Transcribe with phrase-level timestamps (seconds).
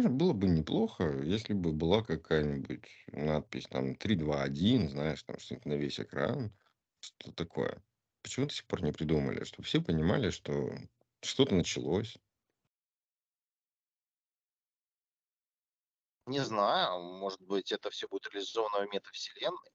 [0.00, 5.38] знаешь, было бы неплохо, если бы была какая-нибудь надпись там 3, 2, 1, знаешь, там
[5.38, 6.52] что-нибудь на весь экран.
[7.00, 7.82] Что такое?
[8.22, 9.44] Почему до сих пор не придумали?
[9.44, 10.70] Чтобы все понимали, что
[11.22, 12.18] что-то началось.
[16.26, 19.70] Не знаю, может быть, это все будет реализовано в метавселенной.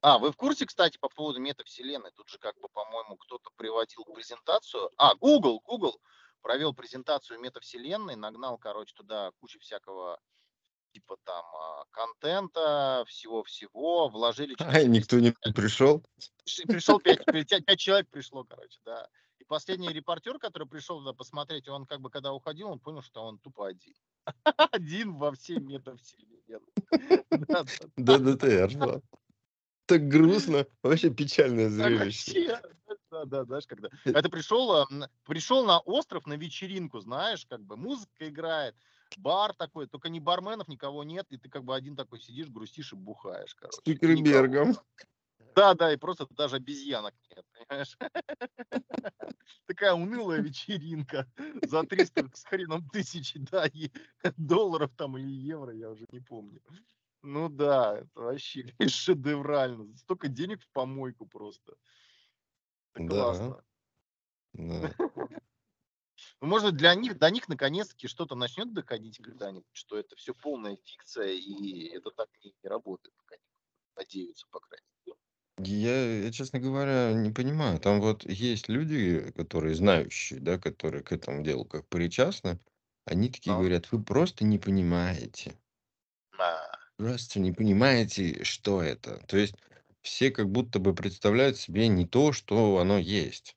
[0.00, 2.12] А, вы в курсе, кстати, по поводу метавселенной?
[2.12, 4.90] Тут же как бы, по-моему, кто-то приводил презентацию.
[4.96, 6.00] А, Google, Google
[6.42, 10.20] провел презентацию метавселенной, нагнал, короче, туда кучу всякого
[10.92, 14.54] типа там а, контента, всего-всего, вложили...
[14.60, 16.04] А, никто не пришел?
[16.66, 19.08] Пришел пять, пять человек пришло, короче, да.
[19.38, 23.22] И последний репортер, который пришел туда посмотреть, он как бы когда уходил, он понял, что
[23.22, 23.94] он тупо один.
[24.70, 26.60] Один во всей метавселенной.
[27.30, 27.64] Да,
[27.96, 29.00] да,
[29.86, 32.60] Так грустно, вообще печальное зрелище.
[33.10, 33.90] Да, да, знаешь, когда...
[34.04, 34.86] Это пришел,
[35.26, 38.74] пришел на остров на вечеринку, знаешь, как бы музыка играет,
[39.18, 42.94] бар такой, только ни барменов, никого нет, и ты как бы один такой сидишь, грустишь
[42.94, 43.78] и бухаешь, короче.
[43.78, 44.78] С Цукербергом.
[45.54, 47.98] Да, да, и просто даже обезьянок нет, понимаешь?
[49.66, 51.26] Такая унылая вечеринка
[51.62, 53.66] за 300 с хреном тысяч, да,
[54.38, 56.62] долларов там или евро, я уже не помню.
[57.22, 59.96] Ну да, это вообще шедеврально.
[59.96, 61.74] Столько денег в помойку просто.
[62.94, 63.58] Это Да, классно.
[64.54, 64.94] да.
[66.40, 70.76] Ну, может, для них, до них наконец-таки что-то начнет доходить когда-нибудь, что это все полная
[70.76, 73.36] фикция, и это так не, не работает, пока
[73.96, 75.18] надеются, по крайней мере.
[75.58, 77.78] Я, я, честно говоря, не понимаю.
[77.80, 82.60] Там вот есть люди, которые знающие, да, которые к этому делу как причастны.
[83.06, 85.54] Они такие Но, говорят, вы просто не понимаете.
[86.38, 86.71] а,
[87.02, 89.18] Просто не понимаете, что это.
[89.26, 89.56] То есть
[90.02, 93.56] все как будто бы представляют себе не то, что оно есть.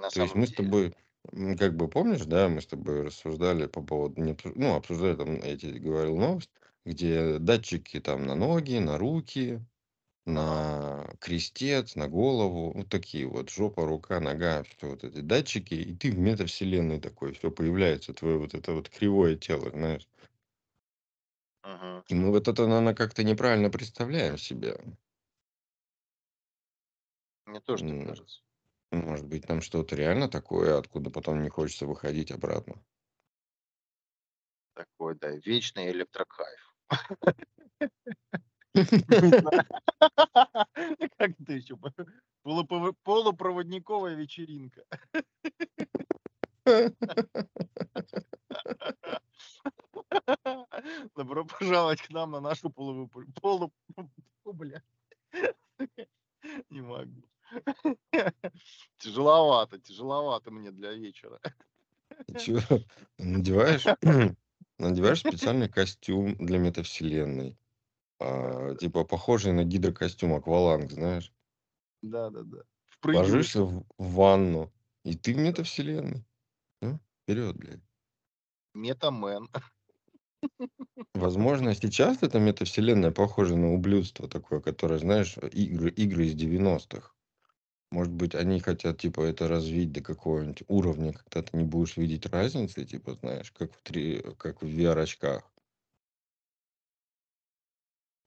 [0.00, 0.52] на То есть самом мы с деле.
[0.52, 0.94] тобой,
[1.32, 5.16] м, как бы помнишь, да, мы с тобой рассуждали по поводу, не обсу- ну, обсуждали
[5.16, 6.50] там, я тебе говорил новость,
[6.84, 9.60] где датчики там на ноги, на руки,
[10.34, 10.66] Ага.
[10.66, 15.94] на крестец, на голову, вот такие вот, жопа, рука, нога, все вот эти датчики, и
[15.96, 20.08] ты в метавселенной такой, все появляется, твое вот это вот кривое тело, знаешь.
[21.66, 22.02] Мгм.
[22.08, 24.76] И мы вот это, наверное, как-то неправильно представляем себе.
[27.46, 28.40] Мне тоже так М, кажется.
[28.92, 32.82] Может быть, там что-то реально такое, откуда потом не хочется выходить обратно.
[34.76, 36.74] Такой, да, вечный электрокайф.
[41.18, 41.76] Как это еще?
[43.04, 44.82] Полупроводниковая вечеринка.
[51.14, 53.10] Добро пожаловать к нам на нашу полу...
[53.40, 53.72] полу...
[54.44, 54.82] Бля.
[56.70, 57.22] Не могу.
[58.98, 61.40] Тяжеловато, тяжеловато мне для вечера.
[62.26, 62.62] Ты
[63.18, 63.84] надеваешь,
[64.78, 67.58] надеваешь специальный костюм для метавселенной,
[68.20, 71.32] а, типа похожий на гидрокостюм акваланг, знаешь,
[72.02, 72.58] Да, да, да.
[72.86, 73.28] Впрыгиваешь.
[73.28, 74.72] ложишься в в ванну,
[75.04, 76.24] и ты в метавселенной.
[76.80, 77.82] Ну, вперед, блядь.
[78.74, 79.48] Метамен.
[81.14, 87.12] Возможно, сейчас эта метавселенная похожа на ублюдство такое, которое, знаешь, игры, игры из 90-х.
[87.90, 92.26] Может быть, они хотят, типа, это развить до какого-нибудь уровня, когда ты не будешь видеть
[92.26, 95.52] разницы, типа, знаешь, как в, три, как в VR-очках.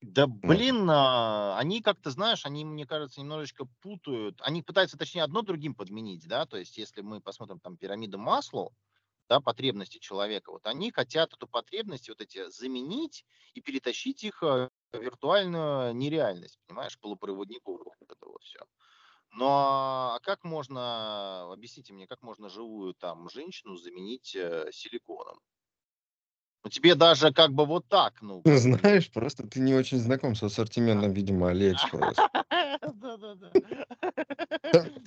[0.01, 4.39] Да блин, а, они как-то, знаешь, они, мне кажется, немножечко путают.
[4.41, 8.73] Они пытаются, точнее, одно другим подменить, да, то есть если мы посмотрим там пирамиду Маслоу,
[9.29, 14.69] да, потребности человека, вот они хотят эту потребность вот эти заменить и перетащить их э,
[14.91, 18.59] в виртуальную нереальность, понимаешь, полупроводников, вот это вот все.
[19.31, 25.39] Но а как можно, объясните мне, как можно живую там женщину заменить э, силиконом?
[26.63, 30.35] Ну тебе даже как бы вот так, ну, бы, Знаешь, просто ты не очень знаком
[30.35, 32.17] с ассортиментом, видимо, Алиэкспресс.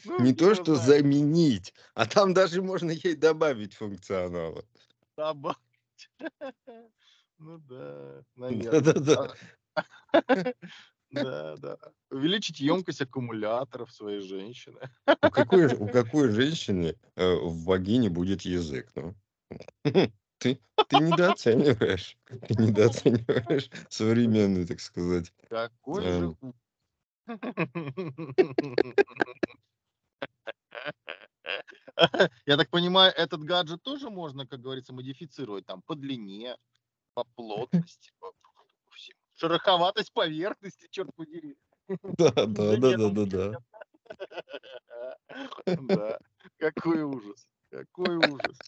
[0.04, 4.64] Ну, Не то, что заменить, а там даже можно ей добавить функционала.
[5.16, 5.58] Добавить.
[7.38, 8.80] Ну да, наверное.
[8.80, 9.34] Да-да-да.
[11.10, 11.76] Да, да.
[12.10, 14.78] Увеличить емкость аккумуляторов своей женщины.
[15.06, 18.90] У какой, у какой женщины э, в вагине будет язык?
[18.94, 19.14] Ну?
[20.38, 20.58] Ты,
[20.92, 22.16] ты недооцениваешь.
[22.48, 25.32] Ты недооцениваешь современный, так сказать.
[25.48, 26.54] Какой же эм,
[32.46, 36.56] Я так понимаю, этот гаджет тоже можно, как говорится, модифицировать там по длине,
[37.14, 39.16] по плотности, по всему.
[39.34, 41.56] Шероховатость поверхности, черт подери.
[42.18, 43.56] Да, да, да, да, да, да.
[45.78, 46.18] Да.
[46.58, 47.46] Какой ужас.
[47.70, 48.58] Какой ужас.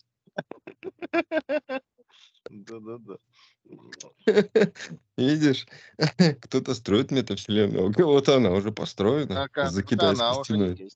[5.17, 5.67] Видишь,
[6.43, 10.91] кто-то строит метавселенную, а у кого-то она уже построена а за китайской стеной.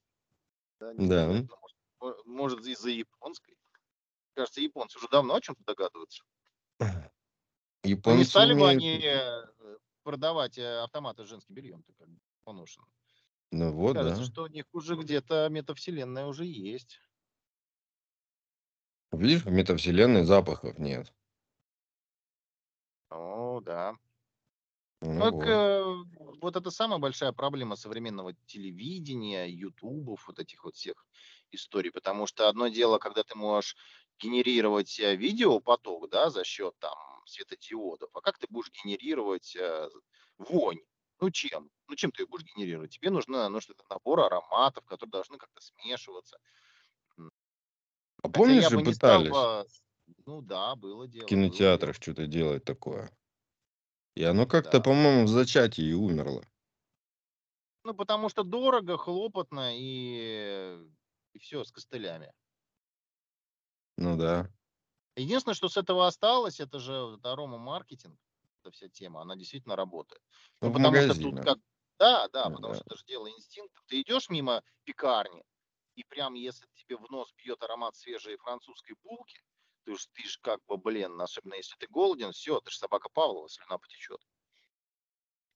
[0.81, 1.29] Да, Да.
[1.29, 1.50] может,
[2.00, 3.56] мо- может из-за японской.
[4.35, 6.23] Кажется, японцы уже давно о чем-то догадываются.
[6.79, 6.87] Ну,
[7.85, 9.47] не Японцы стали бы они э,
[10.05, 12.09] продавать э, автоматы с женским бельем, как
[12.44, 12.91] поношенным.
[13.50, 14.26] Ну вот, Кажется, да.
[14.26, 17.00] что у них уже где-то метавселенная уже есть.
[19.12, 21.12] Видишь, в метавселенной запахов нет.
[23.10, 23.99] О, да.
[25.00, 25.49] Ну Так, вот.
[25.49, 25.82] э,
[26.40, 31.06] вот это самая большая проблема современного телевидения, ютубов, вот этих вот всех
[31.50, 31.90] историй.
[31.90, 33.76] Потому что одно дело, когда ты можешь
[34.20, 36.96] генерировать э, видеопоток, да, за счет там
[37.26, 39.88] светодиодов, а как ты будешь генерировать э,
[40.38, 40.78] вонь?
[41.20, 41.70] Ну чем?
[41.88, 42.93] Ну чем ты ее будешь генерировать?
[42.94, 46.38] Тебе нужно, нужно набор ароматов, которые должны как-то смешиваться.
[48.23, 49.67] А Хотя помнишь я же стал пытались бы...
[50.26, 51.79] Ну да, было в дело, было дело.
[51.79, 53.11] кинотеатрах что-то делать такое?
[54.15, 54.81] И оно как-то, Да.
[54.81, 56.44] по-моему, в зачатии и умерло.
[57.85, 60.79] Ну, потому что дорого, хлопотно и,
[61.32, 62.32] и все с костылями.
[63.97, 64.49] Ну да.
[65.17, 68.19] Единственное, что с этого осталось, это же вот арома маркетинг,
[68.62, 70.23] эта вся тема, она действительно работает.
[70.61, 71.44] Ну, Ну, в потому что тут магазинах.
[71.44, 71.59] как...
[71.99, 72.75] Да, да, Ну потому да.
[72.75, 73.85] что это же дело инстинктов.
[73.88, 75.44] Ты идешь мимо пекарни,
[75.99, 79.43] и прям если тебе в нос бьет аромат свежей французской булки,
[79.85, 83.09] ты ж, ты ж как бы, блин, особенно если ты голоден, все, ты же собака
[83.09, 84.21] Павлова, слюна потечет.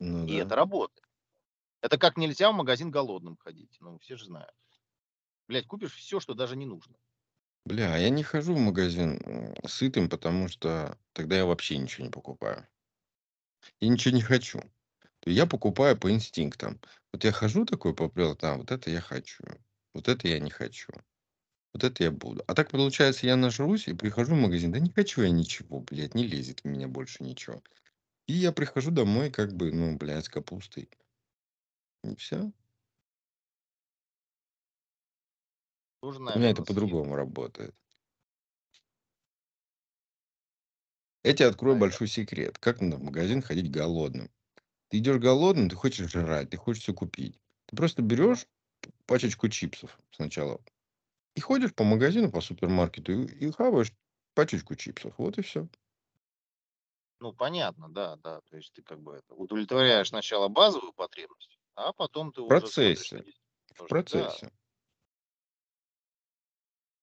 [0.00, 0.56] Ну И это да.
[0.56, 1.06] работает.
[1.82, 3.76] Это как нельзя в магазин голодным ходить.
[3.80, 4.54] Ну, все же знают.
[5.48, 6.98] Блять, купишь все, что даже не нужно.
[7.64, 12.12] Бля, а я не хожу в магазин сытым, потому что тогда я вообще ничего не
[12.12, 12.68] покупаю.
[13.80, 14.62] Я ничего не хочу.
[15.26, 16.80] Я покупаю по инстинктам.
[17.12, 19.44] Вот я хожу такой попрел, там, вот это я хочу.
[19.94, 20.92] Вот это я не хочу.
[21.72, 22.44] Вот это я буду.
[22.46, 24.72] А так получается, я нажрусь и прихожу в магазин.
[24.72, 27.62] Да не хочу я ничего, блядь, не лезет в меня больше ничего.
[28.26, 30.88] И я прихожу домой, как бы, ну, блядь, с капустой.
[32.04, 32.52] И все.
[36.00, 37.74] Тоже, У меня это по-другому работает.
[41.24, 42.58] Я тебе открою большой секрет.
[42.58, 44.30] Как надо в магазин ходить голодным?
[44.88, 47.40] Ты идешь голодным, ты хочешь жрать, ты хочешь все купить.
[47.66, 48.46] Ты просто берешь
[49.06, 50.60] пачечку чипсов сначала
[51.34, 53.92] и ходишь по магазину, по супермаркету и, и хаваешь
[54.34, 55.14] пачечку чипсов.
[55.18, 55.68] Вот и все.
[57.20, 58.40] ну, понятно, да, да.
[58.42, 63.16] То есть ты как бы это, удовлетворяешь сначала базовую потребность, а потом ты В процессе.
[63.16, 63.76] В нужно.
[63.78, 63.86] Да.
[63.86, 64.52] процессе.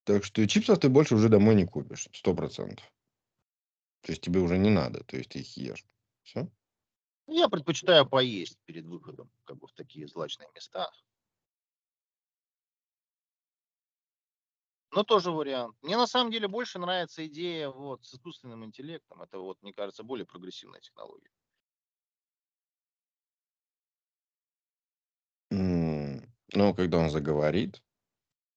[0.03, 2.07] Так что чипсов ты больше уже домой не купишь.
[2.13, 2.85] Сто процентов.
[4.01, 5.03] То есть тебе уже не надо.
[5.03, 5.85] То есть ты их ешь.
[6.23, 6.47] Все.
[7.27, 10.91] Ну, Я предпочитаю поесть перед выходом как бы в такие злачные места.
[14.91, 15.75] Но тоже вариант.
[15.81, 19.21] Мне на самом деле больше нравится идея вот с искусственным интеллектом.
[19.21, 21.29] Это вот, мне кажется, более прогрессивная технология.
[26.53, 27.81] Но когда он заговорит,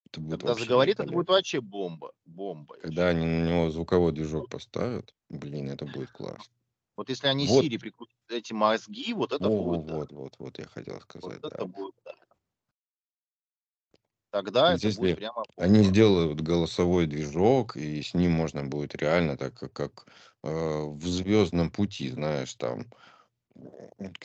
[0.07, 1.35] это будет Когда вообще заговорит, это будет великолепно.
[1.35, 2.13] вообще бомба.
[2.25, 3.45] Бомба, я Когда они считаю.
[3.45, 6.55] на него звуковой движок поставят, блин, это будет классно.
[6.97, 7.65] Вот если они Вот.
[7.65, 9.95] Siri прикрутят эти мозги, вот это будет, да.
[9.95, 11.67] вот, вот, вот, я хотел Вот сказать, это да.
[11.67, 12.15] будет, да.
[14.33, 15.85] Тогда То есть, это будет прямо они бомба.
[15.85, 20.07] сделают голосовой движок, и с ним можно будет реально так, как, как
[20.43, 22.87] э, в звездном пути, знаешь, там,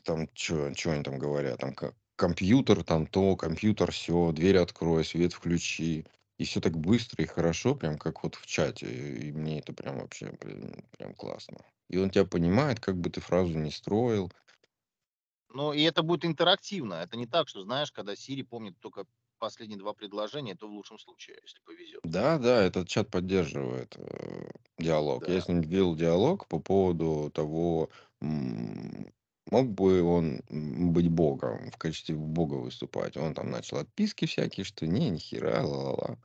[0.03, 5.33] там, что они там говорят, там, как компьютер, там то, компьютер, все, дверь открой, свет
[5.33, 6.05] включи,
[6.37, 9.99] и все так быстро и хорошо, прям как вот в чате, и мне это прям
[9.99, 11.57] вообще, блин, прям классно.
[11.89, 14.31] И он тебя понимает, как бы ты фразу не строил,
[15.49, 16.95] Ну, и это будет интерактивно.
[16.95, 19.05] Это не так, что, знаешь, когда Siri помнит только
[19.37, 22.03] последние два предложения, то в лучшем случае, если повезет.
[22.03, 25.27] Да, да, этот чат поддерживает э, диалог.
[25.27, 25.41] Я Да.
[25.41, 27.89] с ним вел диалог по поводу того,
[28.21, 33.17] мог бы он быть богом, в качестве бога выступать.
[33.17, 36.17] Он там начал отписки всякие, что не, ни хера, ла-ла-ла.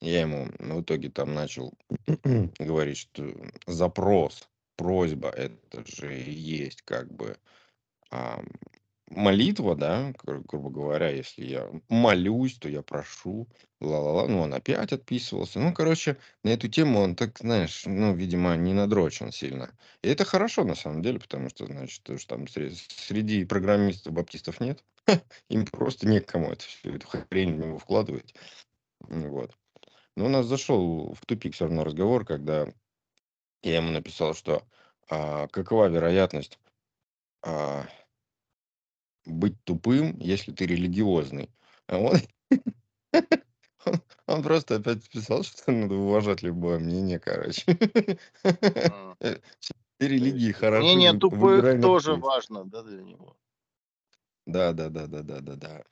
[0.00, 1.72] Я ему в итоге там начал
[2.58, 3.32] говорить, что
[3.66, 7.36] запрос, просьба, это же и есть как бы
[8.10, 8.42] а,
[9.16, 13.48] молитва, да, гру- грубо говоря, если я молюсь, то я прошу,
[13.80, 15.60] ла-ла-ла, ну, он опять отписывался.
[15.60, 19.76] Ну, короче, на эту тему он так, знаешь, ну, видимо, не надрочен сильно.
[20.02, 24.12] И это хорошо, на самом деле, потому что, значит, то, что там сре- среди программистов
[24.12, 24.84] баптистов нет,
[25.48, 28.34] им просто некому это всю эту хрень в него вкладывать.
[29.00, 29.56] Вот.
[30.16, 32.66] Но у нас зашел в тупик все равно разговор, когда
[33.62, 34.66] я ему написал, что
[35.08, 36.58] а, какова вероятность
[37.42, 37.86] а,
[39.24, 41.50] быть тупым, если ты религиозный.
[41.86, 42.18] А он,
[44.26, 47.64] он, просто опять писал, что надо уважать любое мнение, короче.
[48.42, 49.14] Э,
[49.58, 53.36] Все религии хороши, мнение вы тупых тоже важно, да, для него.
[54.46, 55.82] Да да да да да да да.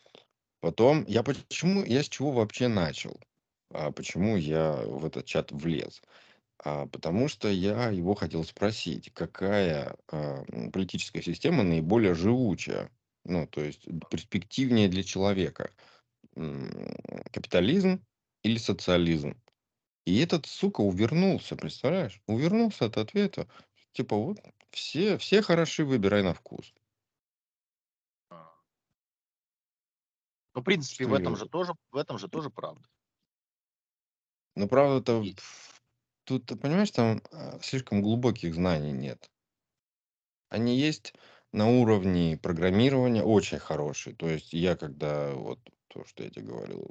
[0.61, 3.19] Потом я почему я с чего вообще начал?
[3.73, 6.03] А, почему я в этот чат влез?
[6.59, 12.91] А, потому что я его хотел спросить, какая, а, политическая система наиболее живучая,
[13.25, 15.71] ну, то есть перспективнее для человека:
[17.33, 18.05] капитализм
[18.43, 19.41] или социализм?
[20.07, 22.21] И этот, сука, увернулся, представляешь?
[22.27, 23.49] Увернулся от ответа.
[23.93, 24.39] Типа вот
[24.71, 26.73] все все хороши, выбирай на вкус.
[28.31, 28.51] А.
[30.55, 32.83] Ну, в принципе, в Что этом я же тоже в этом же тоже правда.
[34.57, 35.25] Ну, правда-то,
[36.25, 39.31] тут, ты понимаешь, там, а, слишком глубоких знаний нет.
[40.49, 41.15] Они есть
[41.53, 44.15] на уровне программирования очень хорошие.
[44.17, 46.91] То есть я когда вот то, что я те говорил,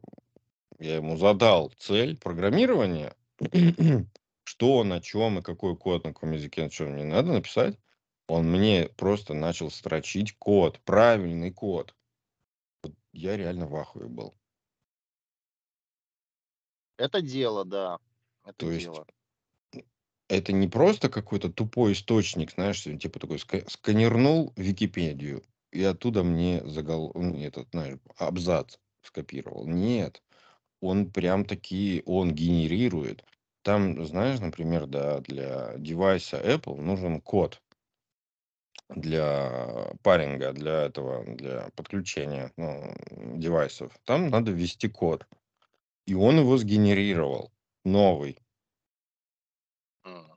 [0.79, 3.15] я ему задал цель программирования,
[4.45, 7.77] что, на чём и какой код, на каком языке, на чём мне надо написать,
[8.27, 11.95] он мне просто начал строчить код, правильный код.
[12.83, 14.35] Вот я реально в ахуе был.
[16.99, 17.97] Это дело, да,
[18.43, 19.05] это То есть, дело.
[19.07, 19.13] м,
[20.29, 26.61] это не просто какой-то тупой источник, знаешь, типа такой ска сканернул Википедию и оттуда мне
[26.65, 29.67] загол ну, этот, знаешь, абзац скопировал.
[29.67, 30.21] Нет,
[30.81, 33.25] он прям-таки, он генерирует.
[33.63, 37.61] Там, знаешь, например, да, для девайса Apple нужен код
[38.89, 42.95] для паринга, для этого, для подключения, ну,
[43.35, 43.91] девайсов.
[44.05, 45.27] Там надо ввести код.
[46.07, 47.51] И он его сгенерировал,
[47.85, 48.39] новый.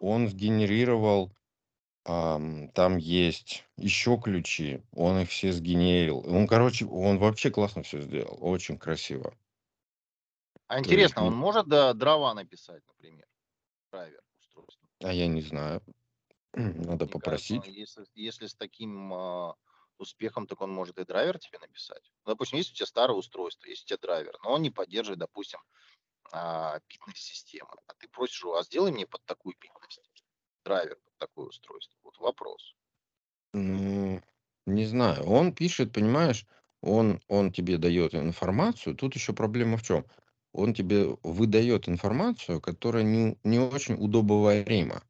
[0.02, 1.32] Он сгенерировал,
[2.04, 6.20] ам, там есть еще ключи, он их все сгенерил.
[6.28, 9.34] Он, короче, он вообще классно всё сделал, очень красиво.
[10.66, 13.26] А То есть интересно, мне он может, да, дрова написать, например,
[13.92, 14.88] драйвер устройства?
[15.04, 15.82] А я не знаю.
[16.54, 17.70] Надо Мне кажется, попросить.
[17.70, 19.54] если если с таким, а,
[19.98, 22.12] успехом, так он может и драйвер тебе написать.
[22.24, 25.18] Ну, допустим, есть у тя старое устройство, есть у тя драйвер, но он не поддерживает,
[25.20, 25.60] допустим,
[26.32, 27.70] а, битность системы.
[27.88, 30.24] А ты просишь его: "А сделай мне под такую битность
[30.64, 31.98] драйвер под такое устройство".
[32.04, 32.74] Вот вопрос.
[33.54, 34.20] Ну,
[34.66, 35.24] не знаю.
[35.26, 36.46] Он пишет, понимаешь,
[36.80, 38.94] он он тебе дает информацию.
[38.96, 40.04] Тут еще проблема в чём?
[40.52, 45.02] Он тебе выдает информацию, которая не не очень удобоварима.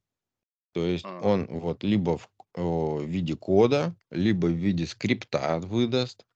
[0.75, 1.23] То есть М.
[1.23, 6.27] он вот либо в о виде кода, либо в виде скрипта выдаст,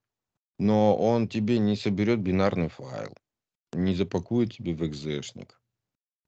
[0.59, 3.14] но он тебе не соберет бинарный файл,
[3.73, 5.61] не запакует тебе в экзешник,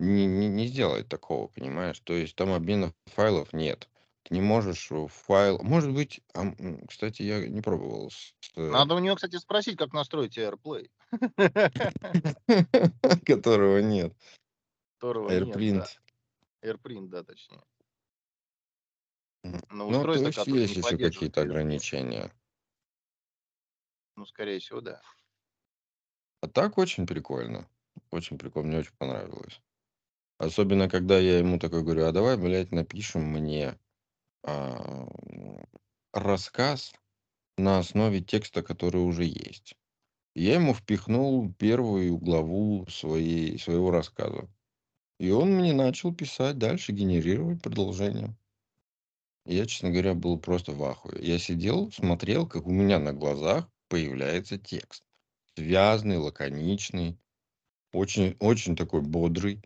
[0.00, 2.00] не не не сделает такого, понимаешь?
[2.00, 3.88] То есть там обмена файлов нет.
[4.24, 8.94] Ты не можешь в файл может быть, м, кстати, я не пробовал с э Надо
[8.94, 10.90] у него, кстати, спросить, как настроить AirPlay.
[13.26, 14.12] Которого нет.
[15.00, 15.68] Которого нет, да.
[15.68, 15.98] AirPrint.
[16.62, 17.62] AirPrint, да, точнее.
[19.44, 22.32] М, На ну, то устройствах, есть не есть еще какие-то ограничения.
[24.16, 25.00] Ну, скорее всего, да.
[26.42, 27.68] А так очень прикольно.
[28.10, 29.60] Очень прикольно, мне очень понравилось.
[30.38, 33.78] Особенно когда я ему такой говорю: "А давай, блядь, напишем мне,
[34.44, 35.10] ам,
[36.14, 36.92] рассказ
[37.58, 39.76] на основе текста, который уже есть".
[40.34, 44.48] Я ему впихнул 1 главу своей своего рассказа.
[45.20, 48.36] И он мне начал писать дальше, генерировать продолжение.
[49.46, 51.18] Я, честно говоря, был просто в ахуе.
[51.24, 55.02] Я сидел, смотрел, как у меня на глазах появляется текст.
[55.58, 57.18] Связный, лаконичный,
[57.92, 59.60] очень очень такой бодрый.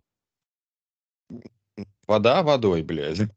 [2.06, 3.28] Вода водой, блядь.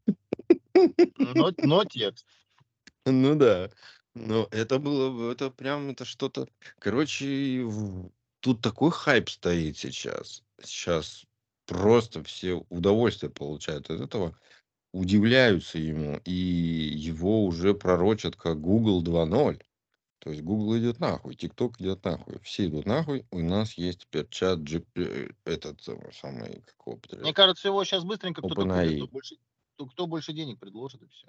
[0.74, 2.26] Но но текст.
[3.06, 3.70] Ну да.
[4.14, 6.48] Но это было это прям, это что-то.
[6.80, 7.68] Короче,
[8.40, 10.42] тут такой хайп стоит сейчас.
[10.66, 11.26] Щас
[11.66, 14.40] просто все удовольствие получают от этого,
[14.94, 19.62] удивляются ему, и его уже пророчат как "Гугл 2.0".
[20.26, 23.28] То есть "Гугл" идет нахуй, "Тикток" идет нахуй, все идут нахуй.
[23.30, 27.84] У нас есть теперь чат джип э, этот самый самый, как его, Мне кажется, его
[27.86, 29.36] щас быстренько кто-то купит, кто больше
[29.76, 31.28] кто кто больше денег предложит, и всё.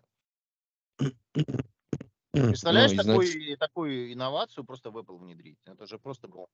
[2.35, 5.59] Ну, Представляешь, и знач такой такую инновацию просто в Apple внедрить?
[5.67, 6.49] Это же просто бомба.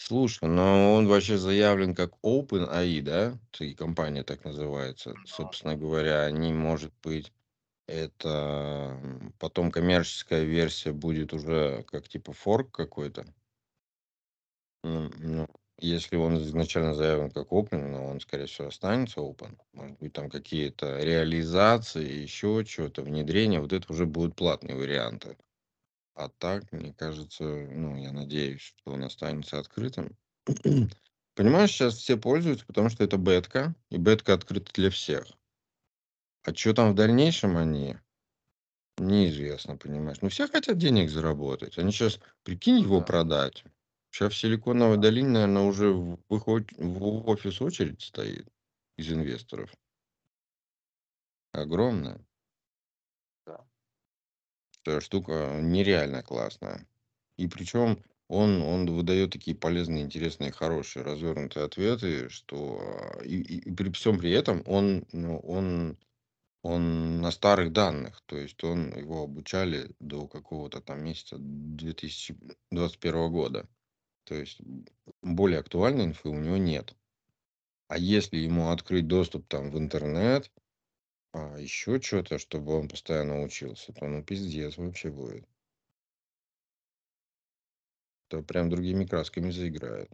[0.00, 3.36] Слушай, но он вообще заявлен как OpenAI, да?
[3.50, 5.18] Т компания так называется.
[5.26, 5.26] Ну.
[5.26, 7.32] Собственно говоря, они, может быть,
[7.88, 9.00] это,
[9.40, 13.26] потом коммерческая версия будет уже как типа форк какой-то.
[14.84, 15.48] М, ну,
[15.80, 19.56] если он изначально заявлен как open, но он, скорее всего, останется open.
[19.72, 23.60] Может быть, там какие-то реализации, еще чё-то, внедрение.
[23.60, 25.36] Вот это уже будут платные варианты.
[26.14, 30.16] А так, мне кажется, ну, я надеюсь, что он останется открытым.
[31.36, 35.26] Понимаешь, щас все пользуются, потому что это бетка, и бетка открыта для всех.
[36.44, 37.96] А чё там в дальнейшем они
[38.98, 40.18] неизвестно, понимаешь.
[40.22, 41.78] Ну, все хотят денег заработать.
[41.78, 43.04] Они сейчас, прикинь, его да.
[43.04, 43.64] продать.
[44.10, 48.48] Щас в Силиконовой долине, наверно, уже в выход в офис очередь стоит
[48.96, 49.70] из инвесторов.
[51.54, 52.18] Огромная.
[53.46, 53.68] Да.
[54.84, 56.86] Эта штука нереально классная.
[57.36, 62.80] И причем он он выдает такие полезные, интересные, хорошие, развернутые ответы, что
[63.24, 65.98] и и и при всем при этом он, ну, он
[66.62, 68.22] он на старых данных.
[68.26, 73.68] То есть он его обучали до какого-то там месяца 2021 года.
[74.24, 74.60] То есть
[75.22, 76.94] более актуальной инфы у него нет.
[77.88, 80.50] А если ему открыть доступ там в интернет,
[81.32, 85.46] а, еще чё-то, чтобы он постоянно учился, то ну пиздец вообще будет.
[88.30, 90.10] То прям другими красками заиграет.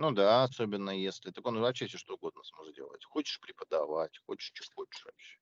[0.00, 3.04] Ну да, особенно если так он вообще всё что угодно сможет делать.
[3.04, 5.36] Хочешь преподавать, хочешь чё хочешь вообще.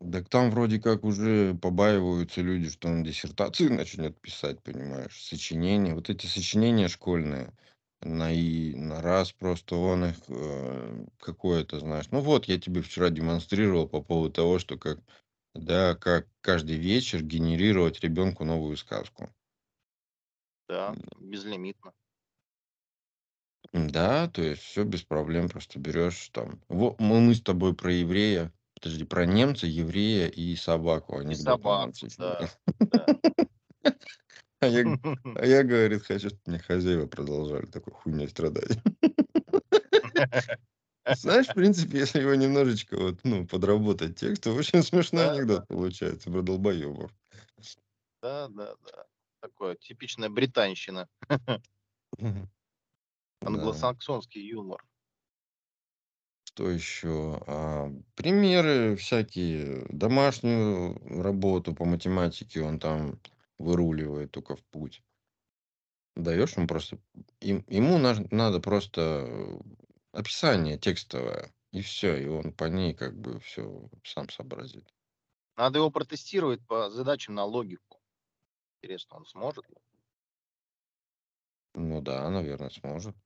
[0.00, 5.94] Дак там вроде как уже побаиваются люди, что он диссертации начнет писать, понимаешь, сочинения.
[5.94, 7.52] Вот эти сочинения школьные
[8.00, 12.06] на и на раз просто он их, э, какое-то, знаешь.
[12.10, 14.98] Ну вот, я тебе вчера демонстрировал по поводу того, что как,
[15.54, 19.28] да, как каждый вечер генерировать ребенку новую сказку.
[20.68, 21.92] Да, безлимитно.
[23.72, 25.48] Да, то есть всё без проблем.
[25.48, 26.60] Просто берешь там.
[26.68, 31.60] Во мы мы с тобой про еврея, подожди, про немца, еврея и собаку И анекдот
[32.16, 32.48] да,
[32.90, 33.10] да.
[34.60, 34.84] А я
[35.34, 38.78] а я, говорит, хочу, чтоб мне хозяева продолжали такой хуйней страдать.
[41.12, 45.66] Знаешь, в принципе, если его немножечко вот, ну, подработать текст, то очень смешной Да, да.
[45.66, 47.12] анекдот получается про долбоёбов.
[48.22, 49.04] Да, да, да.
[49.40, 51.08] Такое типичная британщина.
[53.44, 54.86] Англосаксонский юмор.
[56.48, 57.42] Что еще?
[57.46, 59.84] А, примеры всякие.
[59.90, 63.20] Домашнюю работу по математике он там
[63.58, 65.02] выруливает тока в путь.
[66.16, 66.98] Даешь ему просто
[67.40, 69.60] им ему наж надо просто,
[70.12, 72.16] описание текстовое, и всё.
[72.16, 74.88] И он по ней как бы всё сам сообразит.
[75.56, 77.98] Надо его протестировать по задачам на логику.
[78.82, 79.66] Интересно, он сможет?
[81.74, 83.16] Ну да, наверно, сможет.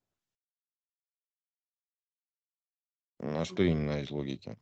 [3.22, 4.56] А что именно из логики?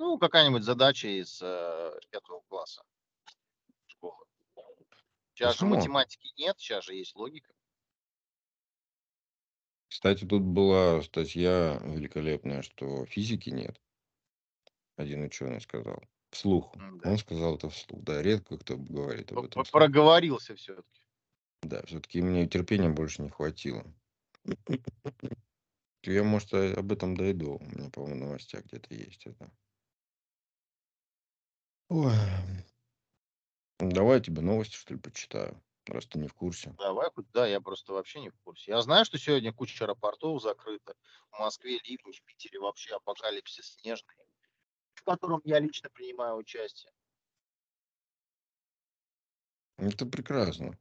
[0.00, 2.82] Ну, какая-нибудь задача из, э, 5 класса
[3.88, 4.26] школы.
[4.56, 7.52] Да Щас же математики нет, щас же есть логика.
[9.90, 13.78] Кстати, тут была статья великолепная, что физики нет.
[14.96, 16.74] Один ученый сказал вслух.
[16.76, 17.12] М-да.
[17.12, 18.02] Он сказал это вслух.
[18.02, 21.02] Да, редко кто говорит об этом проговорился всё-таки.
[21.62, 23.84] Да, всё-таки мне терпения больше не хватило.
[26.04, 27.58] Я, может, об этом дойду.
[27.60, 29.50] У меня, по-моему, в новостях где-то есть это.
[31.88, 32.12] Ой.
[33.78, 36.74] Давай я тебе новости, что ли, почитаю, раз ты не в курсе.
[36.78, 38.70] Давай да, я просто вообще не в курсе.
[38.70, 40.94] Я знаю, что сегодня куча аэропортов закрыта.
[41.30, 44.14] В Москве ливни, в Питере вообще апокалипсис снежный,
[44.94, 46.92] в котором я лично принимаю участие.
[49.78, 50.78] Это прекрасно.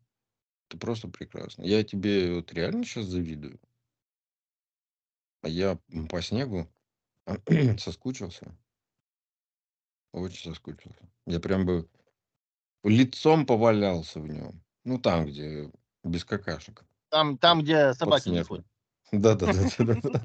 [0.70, 1.64] Это просто прекрасно.
[1.64, 3.60] Я тебе вот реально щас завидую.
[5.44, 6.68] А я, по снегу
[7.80, 8.58] соскучился.
[10.14, 11.10] Очень соскучился.
[11.26, 11.88] Я прям бы
[12.84, 14.64] лицом повалялся в нём.
[14.86, 15.72] Ну, там, где
[16.04, 16.86] без какашек.
[17.12, 18.66] Там там, где собаки не ходят.
[19.12, 20.24] Да-да-да, да-да-да.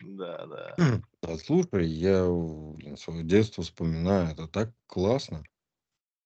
[0.00, 0.80] Да, да.
[1.22, 4.30] Да, слушай, я, блин, своё детство вспоминаю.
[4.32, 5.44] Это так классно.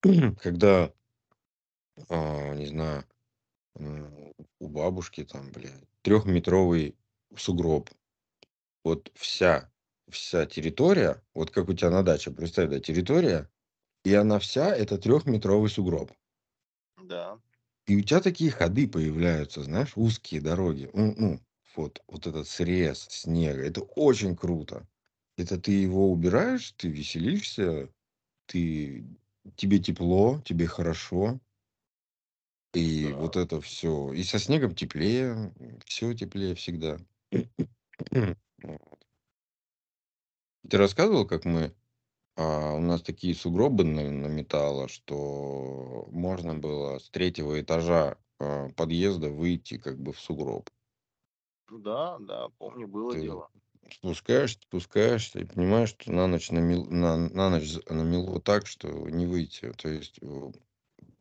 [0.42, 0.92] Когда,
[2.10, 3.04] а, не знаю,
[3.76, 4.33] м,
[4.64, 6.96] у бабушки там, блядь, трехметровый
[7.36, 7.90] сугроб.
[8.84, 9.72] Вот вся
[10.10, 13.50] вся территория, вот как у тя на даче, представь, да, территория,
[14.04, 16.12] и она вся- это трехметровый сугроб.
[16.96, 17.40] Да.
[17.86, 20.90] И у тя такие ходы появляются, знаешь, узкие дороги.
[20.94, 21.40] М, ну,
[21.76, 23.62] вот вот этот срез снега.
[23.62, 24.88] Это очень круто.
[25.36, 27.90] Это ты его убираешь, ты веселишься,
[28.46, 29.06] ты
[29.56, 31.40] тебе тепло, тебе хорошо.
[32.74, 33.14] И Да.
[33.14, 34.12] вот это всё.
[34.12, 36.98] И со снегом теплее, м, всё теплее всегда.
[38.62, 39.04] Вот.
[40.70, 41.74] Те рассказывал, как мы,
[42.36, 49.30] а, у нас такие сугробы на наметало, что можно было с 3 этажа, а, подъезда
[49.30, 50.70] выйти как бы в сугроб.
[51.70, 53.48] Да, да, помню, было Ты дело.
[53.90, 58.88] спускаешься спускаешься и понимаешь, что на ночь намел на на ночь з намело так, что
[59.10, 59.72] не выйти.
[59.76, 60.52] То есть, э,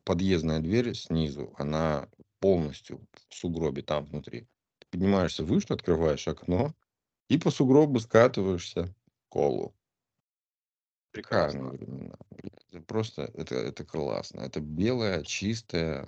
[0.06, 4.48] подъездная дверь снизу, она полностью в сугробе там внутри.
[4.92, 6.74] Поднимаешься выше, открываешь окно
[7.30, 9.76] и по сугробу скатываешься в школу.
[11.16, 11.72] Шикарные Прекрасно.
[11.72, 12.16] времена.
[12.72, 14.42] Это просто, это, это классно.
[14.42, 16.08] Это белое, чистое,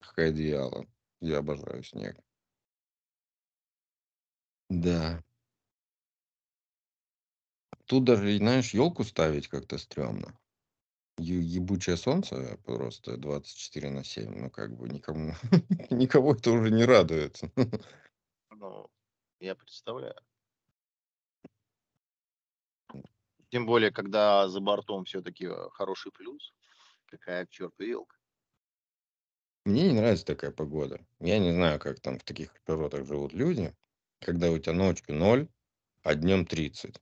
[0.00, 0.86] как одеяло.
[1.20, 2.16] Я обожаю снег.
[4.70, 5.22] Да.
[7.86, 10.38] Тут даже, знаешь, елку ставить как-то стрёмно.
[11.16, 14.42] Ебучее солнце просто 24 на 7.
[14.42, 15.34] Ну, как бы никому,
[15.90, 17.40] никого это уже не радует.
[18.50, 18.90] Ну,
[19.40, 20.16] я представляю.
[23.50, 26.52] Тем более, когда за бортом все-таки хороший плюс.
[27.06, 28.16] Какая к черту елка.
[29.64, 31.06] Мне не нравится такая погода.
[31.20, 33.72] Я не знаю, как там в таких широтах живут люди,
[34.18, 35.48] когда у тебя ночью 0,
[36.02, 37.00] а днем 30.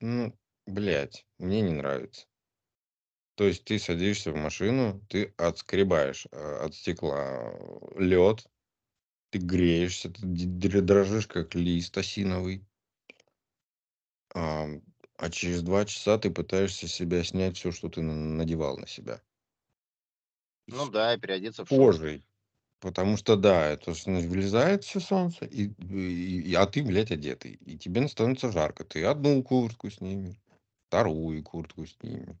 [0.00, 2.26] Ну, блядь, мне не нравится.
[3.40, 7.54] То есть ты садишься в машину, ты отскребаешь э, от стекла
[7.96, 8.46] лед,
[9.30, 10.24] ты греешься, ты
[10.82, 12.66] дрожишь как лист осиновый,
[14.34, 14.66] а,
[15.16, 18.86] а через два часа ты пытаешься с себя снять все, что ты на- надевал на
[18.86, 19.22] себя.
[20.68, 22.00] Ну С да, и переодеться в шорты.
[22.00, 22.26] кожей.
[22.80, 27.12] Потому что, да, это ж, ну, влезает все солнце, и, и- и- а ты, блядь,
[27.12, 27.52] одетый.
[27.54, 28.84] И тебе становится жарко.
[28.84, 30.36] Ты одну куртку снимешь,
[30.88, 32.36] вторую куртку снимешь,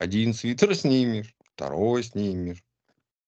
[0.00, 2.64] один свитер снимешь, второй снимешь.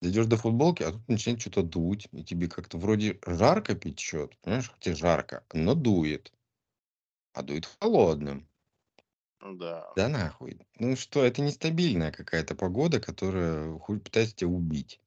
[0.03, 4.73] Дойдешь до футболки, а тут начинает что-то дуть, и тебе как-то вроде жарко печет, понимаешь,
[4.81, 6.33] тебе жарко, но дует,
[7.35, 8.49] а дует холодным.
[9.41, 9.93] Да.
[9.97, 10.61] Да нахуй.
[10.79, 15.01] Ну что, это нестабильная какая-то погода, которая хуй пытается тебя убить.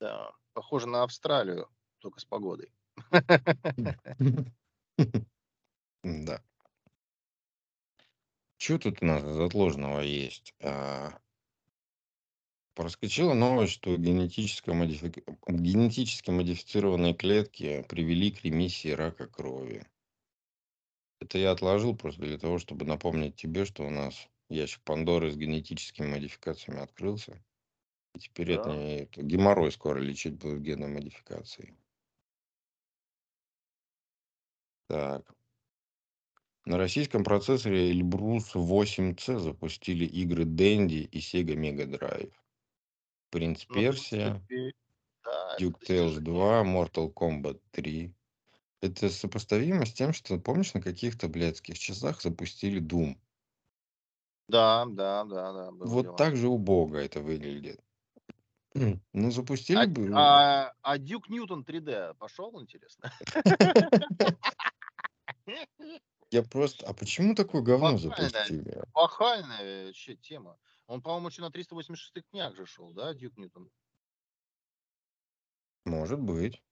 [0.00, 0.30] Да.
[0.54, 1.68] Похоже на Австралию,
[2.00, 2.72] только с погодой.
[6.04, 6.42] Да.
[8.58, 10.54] Что тут у нас из отложенного есть?
[10.60, 11.18] А,
[12.74, 19.86] Проскочила новость, что генетически, модифи- генетически модифицированные клетки привели к ремиссии рака крови.
[21.20, 25.36] Это я отложил просто для того, чтобы напомнить тебе, что у нас ящик Пандоры с
[25.36, 27.44] генетическими модификациями открылся.
[28.14, 28.74] И теперь это, Да.
[28.74, 31.76] не- это геморрой скоро лечить будут генной модификацией.
[34.86, 35.37] Так.
[36.68, 42.30] На российском процессоре Эльбрус 8C запустили игры Dendy и Sega Mega Drive.
[43.30, 44.46] Принц Ну, Персия,
[45.24, 46.20] да, Duke Tales достижение.
[46.20, 48.12] 2, Mortal Kombat 3.
[48.82, 53.16] Это сопоставимо с тем, что, помнишь, на каких-то блядских часах запустили Doom.
[54.48, 56.16] Да, да, да, да, Вот дело.
[56.18, 57.80] так же убого это выглядит.
[58.74, 60.12] Ну, запустили А, бы...
[60.14, 63.10] а, а Дюк Ньютон 3D пошел, интересно?
[66.30, 66.86] Я просто...
[66.86, 68.82] А почему такое говно запустили?
[68.92, 70.58] похвальная вообще тема.
[70.86, 73.70] Он, по-моему, еще на 386 днях же шел, да, Дюк Ньютон?
[75.84, 76.62] Может быть.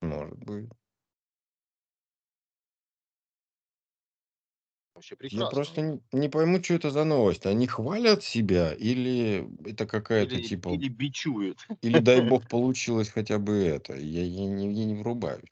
[0.00, 0.70] Может быть.
[4.94, 5.50] Вообще Я прекрасно.
[5.50, 7.46] просто не, не пойму, что это за новость.
[7.46, 10.68] Они хвалят себя или это какая-то Или, типа...
[10.68, 11.66] или бичуют.
[11.80, 13.94] Или, дай бог, получилось хотя бы это.
[13.94, 15.50] Я, я, не, я не врубаюсь.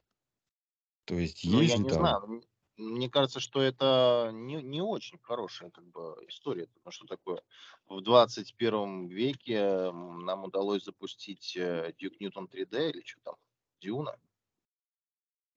[1.06, 1.98] То есть Ну, есть я же не там...
[2.00, 2.42] знаю.
[2.80, 6.66] Мне кажется, что это не, не очень хорошая как бы история.
[6.66, 7.42] Потому что такое
[7.86, 13.34] в 21 веке нам удалось запустить э, Duke Newton 3D или что там,
[13.80, 14.16] Дюна.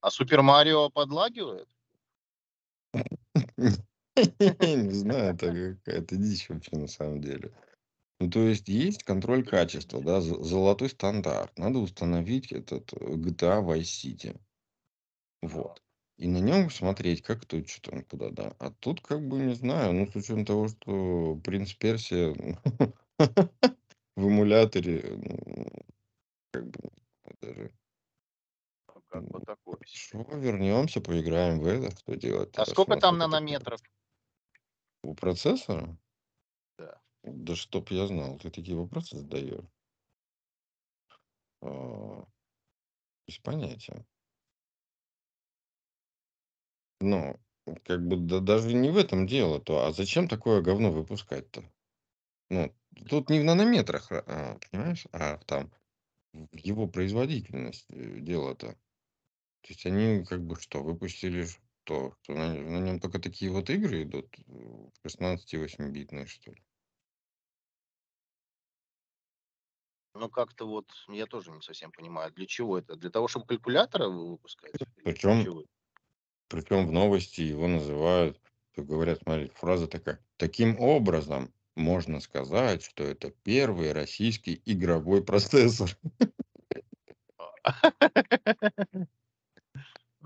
[0.00, 1.68] А Супер Марио подлагивает?
[2.92, 7.52] Не знаю, это какая-то дичь вообще на самом деле.
[8.20, 11.58] Ну, то есть есть контроль качества, да, золотой стандарт.
[11.58, 14.38] Надо установить этот э, GTA Vice City.
[15.42, 15.83] Вот.
[16.16, 18.54] И на нем смотреть, как тут что там куда, да.
[18.60, 22.32] А тут как бы не знаю, ну, с учетом того, что принц Персия
[23.18, 25.66] в эмуляторе, ну,
[26.52, 26.90] как бы
[27.40, 27.72] даже...
[28.94, 30.22] Ну, Как бы такое себе.
[30.22, 31.90] Хорошо, вернемся, поиграем в это.
[31.96, 32.56] Что делать?
[32.56, 33.80] А сколько там нанометров?
[35.02, 35.98] У процессора?
[36.78, 37.00] Да.
[37.24, 39.64] Да чтоб я знал, ты такие вопросы задаешь.
[41.60, 42.24] А,
[43.26, 44.06] Без понятия.
[47.04, 47.38] Ну,
[47.84, 51.64] как бы да, даже не в этом дело, то а зачем такое говно выпускать-то?
[52.50, 52.74] Ну,
[53.08, 55.72] тут не в нанометрах, а, понимаешь, а там
[56.32, 58.74] в его производительность э, дело-то.
[59.62, 61.60] То есть они как бы что, выпустили что?
[62.22, 66.62] Что на, на нем только такие вот игры идут, э, 16 и 8-битные, что ли?
[70.14, 72.96] Ну, как-то вот, я тоже не совсем понимаю, для чего это?
[72.96, 74.86] Для того, чтобы калькуляторы вы- выпускать?
[74.96, 75.64] Или для Причем чего?
[76.54, 78.40] Причем в новости его называют,
[78.76, 80.24] говорят, смотри, фраза такая.
[80.36, 85.90] Таким образом, можно сказать, что это первый российский игровой процессор.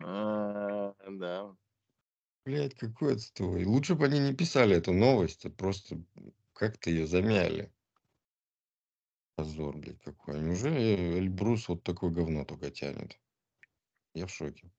[0.01, 1.57] А, Да.
[2.45, 3.65] Блядь, какой отстой.
[3.65, 6.05] Лучше бы они не писали эту новость, а просто
[6.53, 7.73] как-то ее замяли.
[9.35, 10.41] Позор, блядь, какой.
[10.41, 13.19] Неужели Эльбрус вот такое говно только тянет?
[14.13, 14.71] Я в шоке.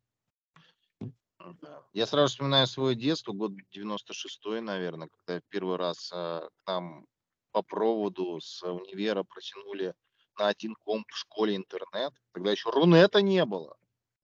[1.93, 6.67] Я сразу вспоминаю свое детство, год 96-й, наверное, когда я в первый раз а, к
[6.67, 7.05] нам
[7.51, 9.93] по проводу с универа протянули
[10.37, 12.13] на один комп в школе интернет.
[12.33, 13.75] Тогда еще Рунета не было.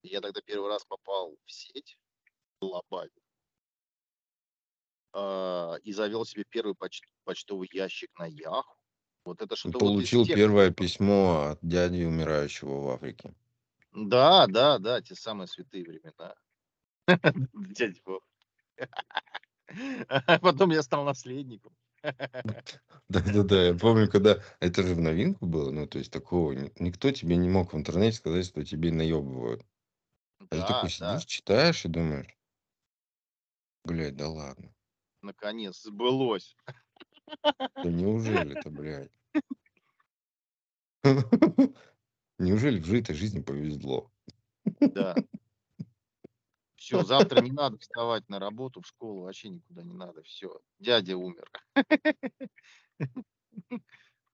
[0.03, 1.97] Я тогда первый раз попал в сеть
[2.61, 3.11] глобально
[5.13, 8.77] а, и завел себе первый поч- почтовый ящик на Яху.
[9.25, 13.33] Вот это что-то вот получил тех первое письмо от дяди умирающего в Африке.
[13.93, 16.35] Да, да, да, те самые святые времена.
[17.53, 18.23] Дядя Вов.
[20.27, 21.75] А Потом я стал наследником.
[23.09, 27.11] Да-да-да, я помню, когда это же в новинку было, ну, то есть такого ни- никто
[27.11, 29.63] тебе не мог в интернете сказать, что тебе наебывают.
[30.49, 32.37] А ты Да, такой да, сидишь, читаешь и думаешь,
[33.83, 34.73] блядь, да ладно.
[35.21, 36.55] наконец, сбылось.
[37.81, 39.11] Да неужели-то, блядь?
[42.39, 44.09] Неужели в этой жизни повезло?
[44.81, 45.15] Да.
[46.85, 50.21] Все, завтра не надо вставать на работу, в школу, вообще никуда не надо.
[50.21, 51.49] Все, дядя умер.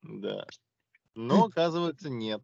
[0.02, 0.46] Да.
[1.16, 2.42] Но, оказывается, нет.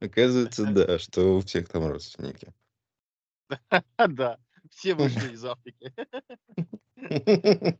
[0.00, 2.52] Оказывается, да, что у всех там родственники.
[3.96, 5.94] Да, все вышли из Африки.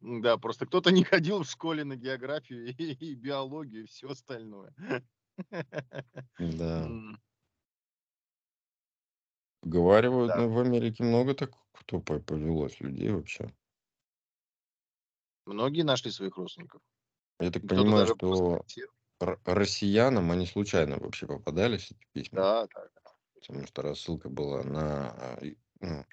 [0.00, 4.72] Да, просто кто-то не ходил в школе на географию и, и биологию, и все остальное.
[6.38, 6.84] Да.
[6.84, 7.18] М,
[9.60, 13.52] Поговаривают, Да, ну, в Америке много так, кто по- повелось людей вообще.
[15.46, 16.82] многие нашли своих родственников.
[17.40, 18.64] Я так Кто-то понимаю, даже что
[19.20, 22.88] р- россиянам они случайно вообще попадались, эти письма, Да, да.
[23.40, 26.04] потому что рассылка была на, а, и- ну,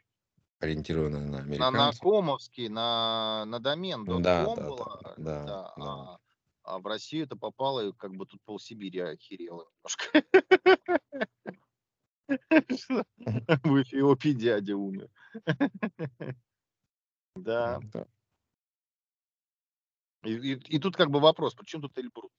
[0.60, 2.02] ориентирована на На, на американцев.
[2.02, 6.10] комовский, на, на домен Да, .com да, да, было, да, да, да.
[6.14, 6.18] а,
[6.66, 10.24] а в Россию это попало, и как бы тут полсибири охерело немножко.
[13.64, 15.10] В Эфиопии дядя умер.
[17.36, 17.80] Да.
[17.94, 18.08] Да.
[20.24, 22.32] И, тут как бы вопрос, почему тут Эльбрус?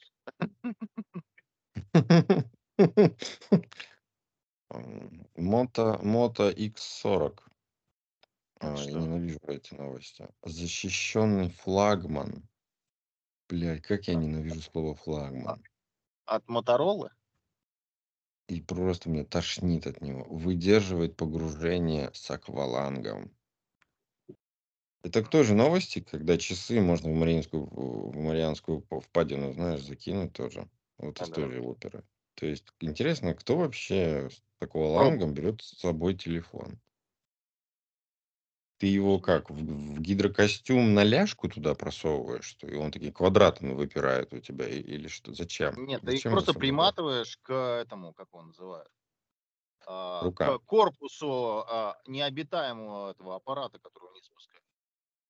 [5.36, 7.38] Мото, Мото X40.
[8.58, 8.98] Это А, я что?
[8.98, 10.28] ненавижу эти новости.
[10.42, 12.48] Защищенный флагман.
[13.48, 15.64] Блядь, как я ненавижу слово флагман.
[16.24, 17.10] От Моторолы?
[18.48, 20.24] И просто мне тошнит от него.
[20.24, 23.30] Выдерживает погружение с аквалангом.
[25.02, 30.32] Это к той же новости, когда часы можно в Мариинскую, в Марианскую впадину, знаешь, закинуть
[30.34, 30.68] тоже.
[30.98, 31.50] Вот Ага.
[31.50, 32.04] же оперы.
[32.34, 36.80] То есть интересно, кто вообще с такого лангом берет с собой телефон?
[38.78, 43.72] Ты его как, в, в гидрокостюм на ляжку туда просовываешь, что и он такие квадратами
[43.72, 45.34] выпирает у тебя, и- или что?
[45.34, 45.78] Зачем?
[45.78, 48.90] Нет, ты их Зачем это просто приматываешь к этому, как он называют,
[49.86, 54.64] а, к корпусу а, необитаемого этого аппарата, который вниз спускает.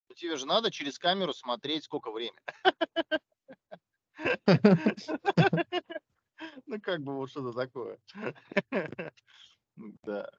[0.09, 2.41] Ну, тебе же надо через камеру смотреть, сколько времени.
[6.67, 7.99] Ну, как бы вот что-то такое.
[10.05, 10.31] Да.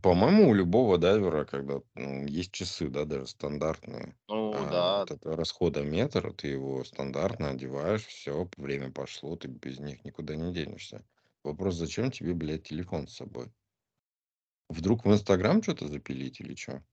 [0.00, 4.88] По-моему, у любого дайвера, когда ну, есть часы, да, даже стандартные, Ну, а, да.
[4.90, 10.52] вот это расходометр, ты его стандартно одеваешь, все, время пошло, ты без них никуда не
[10.52, 11.06] денешься.
[11.42, 13.52] Вопрос, зачем тебе, блядь, телефон с собой?
[14.68, 16.84] Вдруг в Инстаграм что-то запилить или что?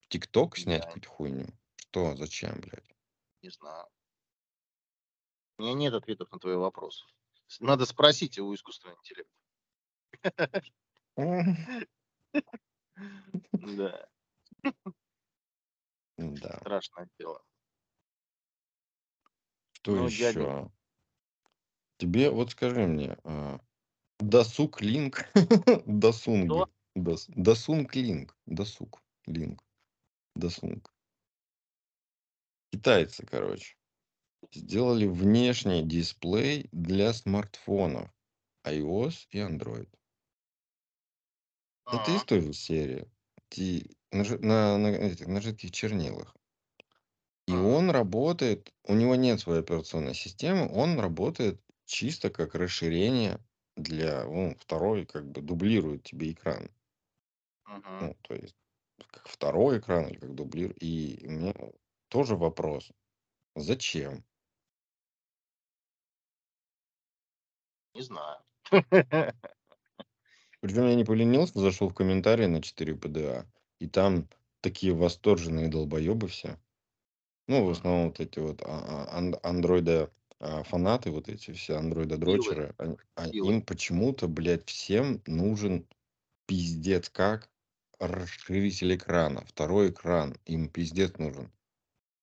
[0.00, 1.48] В ТикТок снять какую-то хуйню?
[1.76, 2.90] Что, зачем, блядь?
[3.42, 3.86] не знаю.
[5.56, 7.06] У меня нет ответов на твои вопросы.
[7.46, 9.32] С- Надо спросить у искусственного интеллекта.
[13.60, 14.06] Да,
[16.18, 16.60] Да.
[16.60, 17.42] страшное дело.
[19.74, 20.70] Что Ну, дядя, еще?
[21.98, 23.60] Тебе, вот скажи мне, а,
[24.20, 25.26] досуг линк,
[25.86, 26.66] досунг, что?
[26.96, 29.64] дос- досунг линк, досуг линк,
[30.36, 30.94] досунг.
[32.72, 33.76] Китайцы, короче,
[34.52, 38.10] сделали внешний дисплей для смартфонов
[38.66, 39.88] iOS и Android.
[41.90, 43.08] Это из А, той же серии.
[43.48, 46.34] Ти- на, жи- на, на этих, на жидких чернилах.
[47.46, 53.38] И а, он работает, у него нет своей операционной системы, он работает чисто как расширение
[53.76, 56.68] для, ну, второй, как бы дублирует тебе экран.
[57.66, 57.82] мгм.
[58.00, 58.56] Ну, то есть,
[59.10, 60.72] как второй экран или как дублир.
[60.80, 61.54] И у меня
[62.08, 62.92] тоже вопрос,
[63.56, 64.24] зачем?
[67.94, 68.42] Не знаю.
[70.62, 73.46] Причем я не поленился, зашел в комментарии на 4 ПДА,
[73.80, 74.28] и там
[74.62, 76.56] такие восторженные долбоебы все.
[77.48, 81.76] Ну, в основном вот эти вот а- а- ан- андроида а, фанаты, вот эти все
[81.76, 83.50] андроида дрочеры, они- а- Силы.
[83.50, 85.86] им почему-то, блядь, всем нужен
[86.46, 87.50] пиздец как
[88.00, 91.52] расширитель экрана, второй экран, им пиздец нужен.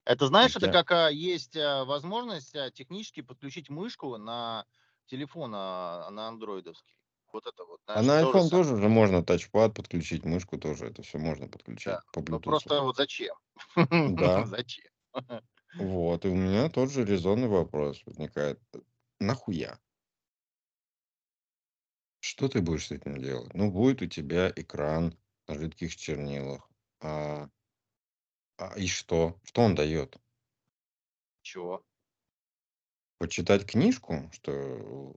[0.05, 4.65] Это знаешь, это Я- как а, есть а, возможность а, технически подключить мышку на
[5.05, 6.98] телефон а, на андроидовский.
[7.31, 7.81] Вот это вот.
[7.87, 8.63] А знаешь, на то же iPhone самое.
[8.65, 12.41] тоже же можно тачпад подключить, мышку тоже, это все можно подключить Да, по Ну Bluetooth.
[12.41, 13.35] просто вот зачем?
[14.17, 14.45] Да.
[14.45, 14.91] Зачем?
[15.73, 18.59] Вот, и у меня тот же резонный вопрос возникает.
[19.19, 19.79] Нахуя?
[22.21, 23.53] Что ты будешь с этим делать?
[23.53, 26.69] Ну, будет у тебя экран на жидких чернилах.
[27.01, 27.49] А,
[28.57, 29.39] а и что?
[29.43, 30.17] Что он дает?
[31.41, 31.83] Чего?
[33.17, 35.15] Почитать книжку, что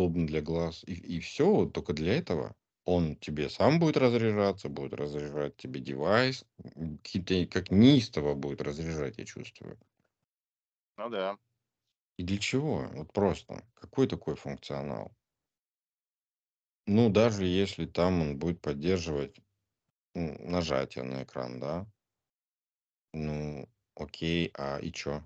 [0.00, 2.56] удобно для глаз, и, и все, только для этого.
[2.84, 6.44] Он тебе сам будет разряжаться, будет разряжать тебе девайс,
[6.76, 9.78] м, какие-то как неистово будет разряжать, я чувствую.
[10.98, 11.38] Ну да.
[12.18, 12.88] И для чего?
[12.92, 13.64] Вот просто.
[13.74, 15.12] Какой такой функционал?
[16.86, 19.38] Ну, даже если там он будет поддерживать
[20.14, 21.86] м, нажатие на экран, да?
[23.12, 25.22] Ну, окей, а и чё?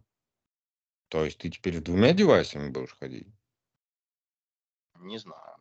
[1.09, 3.29] То есть ты теперь с двумя девайсами будешь ходить?
[5.05, 5.57] Не знаю.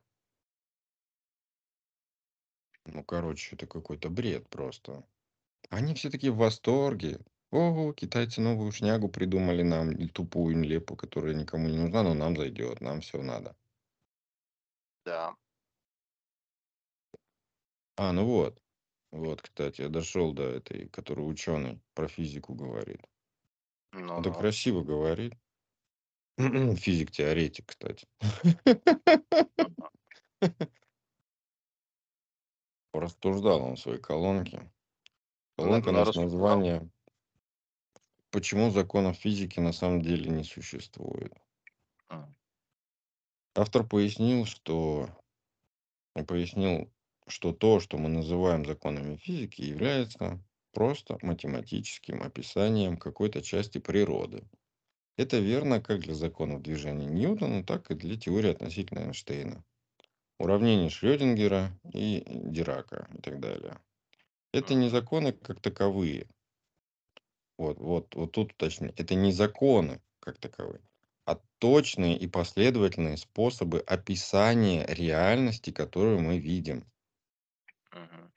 [2.85, 5.05] Ну, короче, это какой-то бред просто.
[5.69, 7.19] Они все такие в восторге.
[7.51, 12.37] Ого, китайцы новую шнягу придумали нам, и тупую, нелепую, которая никому не нужна, но нам
[12.37, 13.55] зайдет, нам все надо.
[15.05, 15.35] Да.
[17.97, 18.59] А, ну вот.
[19.11, 23.01] Вот, кстати, я дошел до этой, который ученый про физику говорит.
[23.91, 24.35] Ну, Это ну.
[24.35, 25.33] красиво говорит.
[26.37, 28.07] Физик-теоретик, кстати.
[32.91, 34.71] Порассуждал он в своей колонке.
[35.57, 36.89] Колонка на- носит название
[38.31, 41.33] «Почему законов физики на самом деле не существует?».
[42.09, 42.35] М.
[43.55, 45.09] Автор пояснил, что
[46.27, 46.91] пояснил,
[47.27, 54.43] что то, что мы называем законами физики, является просто математическим описанием какой-то части природы.
[55.15, 59.63] Это верно как для законов движения Ньютона, так и для теории относительно Эйнштейна,
[60.39, 63.79] уравнений Шрёдингера и Дирака и так далее.
[64.53, 66.27] Это не законы как таковые.
[67.57, 68.91] Вот, вот, вот тут уточню.
[68.97, 70.81] Это не законы как таковые,
[71.25, 76.85] а точные и последовательные способы описания реальности, которую мы видим.
[77.91, 78.31] Мгм.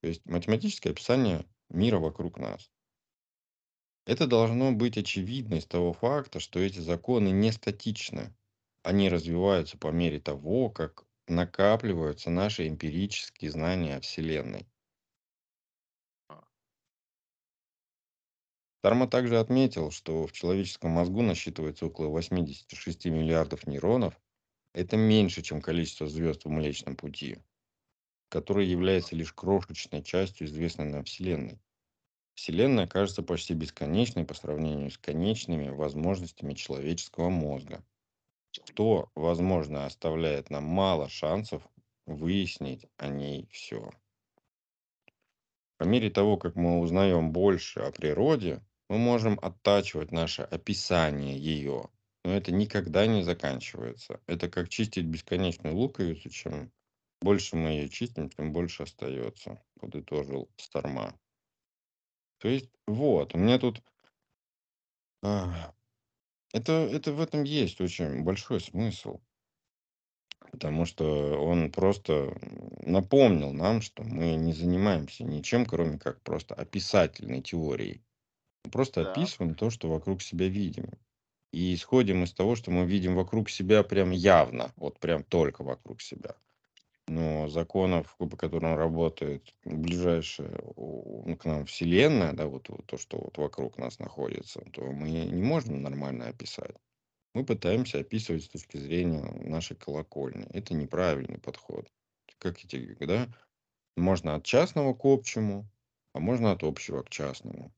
[0.00, 2.73] То есть математическое описание мира вокруг нас.
[4.06, 8.34] Это должно быть очевидно из того факта, что эти законы не статичны.
[8.82, 14.66] Они развиваются по мере того, как накапливаются наши эмпирические знания о Вселенной.
[18.82, 24.20] Тарма также отметил, что в человеческом мозгу насчитывается около 86 миллиардов нейронов.
[24.74, 27.38] Это меньше, чем количество звезд в Млечном Пути,
[28.28, 31.58] которое является лишь крошечной частью известной нам Вселенной.
[32.34, 37.84] Вселенная кажется почти бесконечной по сравнению с конечными возможностями человеческого мозга,
[38.50, 41.62] что, возможно, оставляет нам мало шансов
[42.06, 43.90] выяснить о ней все.
[45.78, 51.88] По мере того, как мы узнаем больше о природе, мы можем оттачивать наше описание ее,
[52.24, 54.20] но это никогда не заканчивается.
[54.26, 56.72] Это как чистить бесконечную луковицу, чем
[57.20, 61.18] больше мы ее чистим, тем больше остается, подытожил Старма.
[62.38, 63.82] То есть, вот, у меня тут...
[65.22, 65.72] а,
[66.52, 69.20] это, это в этом есть очень большой смысл.
[70.52, 72.36] Потому что он просто
[72.86, 78.04] напомнил нам, что мы не занимаемся ничем, кроме как просто описательной теорией.
[78.64, 79.10] Мы просто Да.
[79.10, 80.90] описываем то, что вокруг себя видим.
[81.52, 86.02] И исходим из того, что мы видим вокруг себя прям явно, вот прям только вокруг
[86.02, 86.36] себя.
[87.06, 93.36] Но законов, по которым работает ближайшая к нам Вселенная, да, вот, вот то, что вот
[93.36, 96.76] вокруг нас находится, то мы не можем нормально описать.
[97.34, 100.46] Мы пытаемся описывать с точки зрения нашей колокольни.
[100.50, 101.92] Это неправильный подход.
[102.38, 103.28] Как эти, да?
[103.96, 105.68] Можно от частного к общему,
[106.14, 107.74] а можно от общего к частному.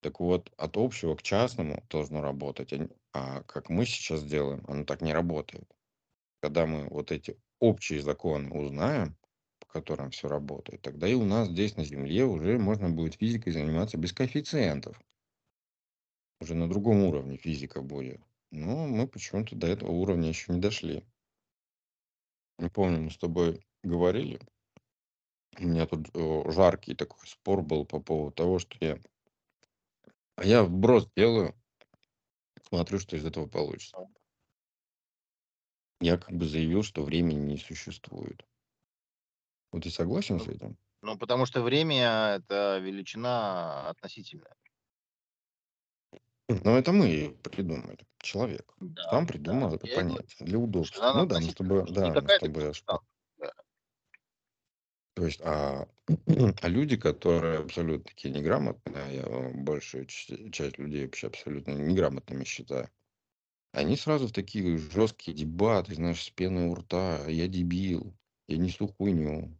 [0.00, 4.84] Так вот, от общего к частному должно работать, а, а как мы сейчас делаем, оно
[4.84, 5.66] так не работает.
[6.40, 9.16] Когда мы вот эти общие законы узнаем,
[9.60, 13.52] по которым все работает, тогда и у нас здесь на Земле уже можно будет физикой
[13.52, 15.00] заниматься без коэффициентов.
[16.40, 18.20] Уже на другом уровне физика будет.
[18.50, 21.04] Но мы почему-то до этого уровня еще не дошли.
[22.58, 24.40] Не помню, мы с тобой говорили.
[25.58, 26.08] У меня тут
[26.52, 28.98] жаркий такой спор был по поводу того, что я...
[30.36, 31.54] А я вброс делаю,
[32.68, 33.96] смотрю, что из этого получится.
[36.04, 38.44] Я как бы заявил, что времени не существует.
[39.72, 40.76] Вот ты согласен с этим?
[41.00, 44.54] Ну, потому что время– это величина относительная.
[46.48, 48.00] Ну, это мы придумали.
[48.18, 49.76] Человек Да, сам придумал да.
[49.76, 51.00] это понятие для удобства.
[51.14, 53.06] Ну да, относительная, не да, аж- константа.
[53.38, 53.50] Да.
[55.14, 55.88] то есть, а,
[56.62, 62.90] а люди, которые абсолютно такие неграмотные, я большую ч- часть людей вообще абсолютно неграмотными считаю,
[63.74, 68.14] они сразу в такие жесткие дебаты, знаешь, с пеной у рта, я дебил,
[68.48, 69.56] я несу хуйню,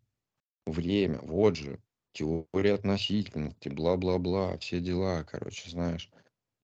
[0.66, 1.80] время, вот же,
[2.12, 6.10] теория относительности, бла-бла-бла, все дела, короче, знаешь.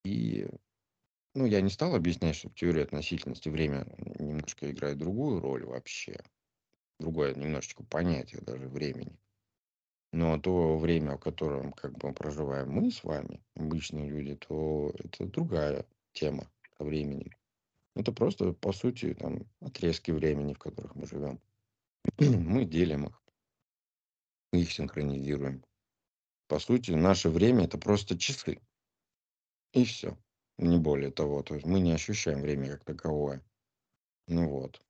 [0.05, 0.49] И
[1.35, 3.87] Ну, я не стал объяснять, что в теории относительности время
[4.19, 6.21] немножко играет другую роль вообще.
[7.01, 9.19] Другое немножечко понятие даже времени.
[10.13, 15.27] Но то время, в котором как бы проживаем мы с вами, обычные люди, то это
[15.27, 16.49] другая тема
[16.79, 17.33] со временем.
[17.97, 21.41] Это просто, по сути, там, отрезки времени, в которых мы живем.
[22.19, 23.23] Мы делим их,
[24.53, 25.65] мы их синхронизируем.
[26.49, 28.61] По сути, наше время– это просто часы.
[29.73, 30.19] И все.
[30.59, 31.43] Не более того.
[31.43, 33.45] То есть мы не ощущаем время как таковое.
[34.27, 34.81] Ну вот.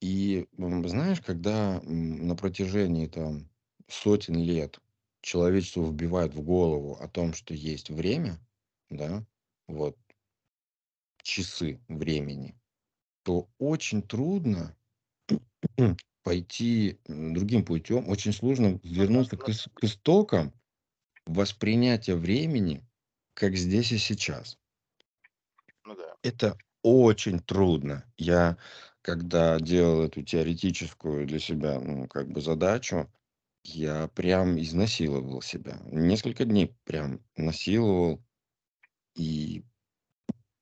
[0.00, 3.48] И знаешь, когда на протяжении там
[3.88, 4.80] сотен лет
[5.22, 8.40] человечеству вбивают в голову о том, что есть время,
[8.90, 9.24] да,
[9.68, 9.96] вот
[11.22, 12.60] часы времени,
[13.24, 14.76] то очень трудно
[16.22, 20.52] пойти другим путем, очень сложно Ну вернуться к, к истокам
[21.26, 22.86] воспринятия времени
[23.34, 24.58] как здесь и сейчас.
[25.84, 26.16] ну да.
[26.22, 28.04] Это очень трудно.
[28.16, 28.56] Я,
[29.02, 33.10] когда делал эту теоретическую для себя, ну, как бы задачу,
[33.64, 35.80] я прям изнасиловал себя.
[35.86, 38.24] Несколько дней прям насиловал.
[39.16, 39.64] И,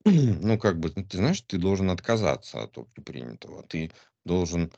[0.04, 3.62] ну, как бы, ты знаешь, ты должен отказаться от общепринятого.
[3.62, 3.90] Ты
[4.24, 4.72] должен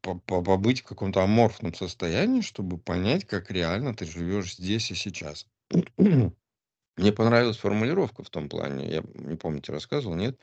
[0.00, 4.94] по- по- побыть в каком-то аморфном состоянии, чтобы понять, как реально ты живешь здесь и
[4.94, 5.46] сейчас.
[5.98, 10.38] Мне понравилась формулировка в том плане, я не помню, тебе рассказывал, нет,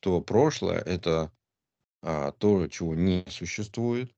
[0.00, 1.32] что прошлое– это
[2.02, 4.14] а, то, чего не существует,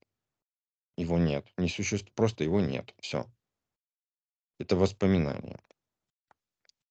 [0.97, 1.47] его нет.
[1.57, 2.95] Не существует, просто его нет.
[3.01, 3.27] Все.
[4.59, 5.61] Это воспоминания.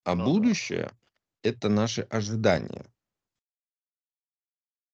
[0.06, 0.32] А Ну да.
[0.32, 0.92] будущее–
[1.48, 2.86] это наши ожидания.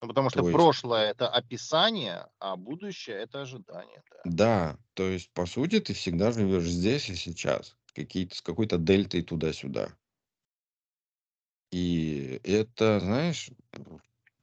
[0.02, 4.04] Ну, потому что То есть, прошлое– это описание, а будущее– это ожидание.
[4.12, 4.22] Да.
[4.26, 7.78] да, то есть, по сути, ты всегда живешь здесь и сейчас.
[7.94, 9.90] Какие-то, с какой-то дельтой туда-сюда.
[11.72, 13.50] И это, знаешь,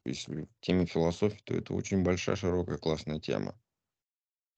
[0.04, 3.54] если в теме философии, то это очень большая, широкая, классная тема.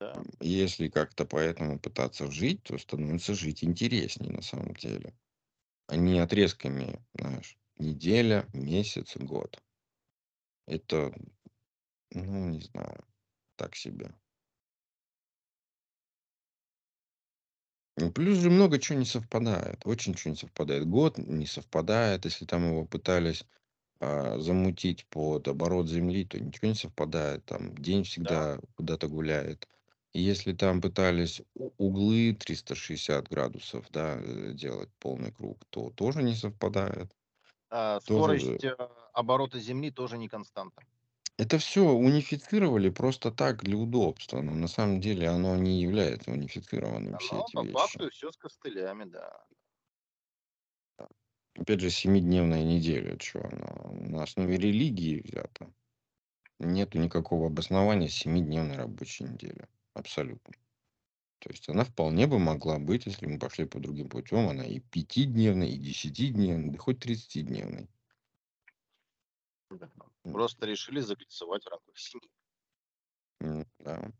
[0.01, 0.23] Да.
[0.41, 5.15] Если как-то поэтому пытаться жить, то становится жить интереснее на самом деле.
[5.91, 9.63] Не отрезками, знаешь, неделя, месяц, год.
[10.67, 11.15] Это,
[12.11, 13.05] ну, не знаю,
[13.57, 14.15] так себе.
[17.99, 19.83] Ну, Плюс же много чего не совпадает.
[19.87, 20.87] Очень чего не совпадает.
[20.89, 22.25] Год не совпадает.
[22.25, 23.45] Если там его пытались
[24.01, 27.45] а, замутить под оборот Земли, то ничего не совпадает.
[27.47, 28.05] Там день Да.
[28.05, 29.69] всегда куда-то гуляет.
[30.15, 31.43] Если там пытались
[31.79, 37.15] углы 360 градусов, да, э, делать полный круг, то тоже не совпадает.
[37.71, 38.77] А, Тоже Скорость э,
[39.13, 40.83] оборота Земли тоже не константа.
[41.37, 47.19] это все унифицировали просто так для удобства, но на самом деле оно не является унифицированным,
[47.19, 47.73] все эти по вещи.
[47.73, 49.45] факту все с костылями, да.
[51.57, 55.73] Опять же, семидневная неделя, что она на основе религии взята.
[56.59, 59.69] Нету никакого обоснования семидневной рабочей недели.
[59.95, 60.55] Абсолютно.
[61.41, 64.79] То есть она вполне бы могла быть, если мы пошли по другим путем, она и
[64.79, 67.89] пятидневной, и десятидневной, да хоть тридцатидневной.
[69.71, 69.91] Да.
[70.23, 72.31] Просто решили закольцевать в рамках семьи.
[73.81, 74.13] Да.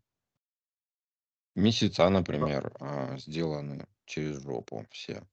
[1.55, 5.25] Месяца, например, а, сделаны через жопу все.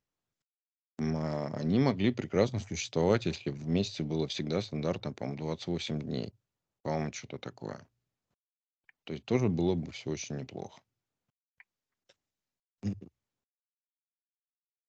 [0.99, 6.32] А, Они могли прекрасно существовать, если в месяце было всегда стандартно, по-моему, 28 дней.
[6.82, 7.86] По-моему, что-то такое.
[9.11, 10.80] То есть тоже было бы все очень неплохо.
[12.84, 13.08] Мгм.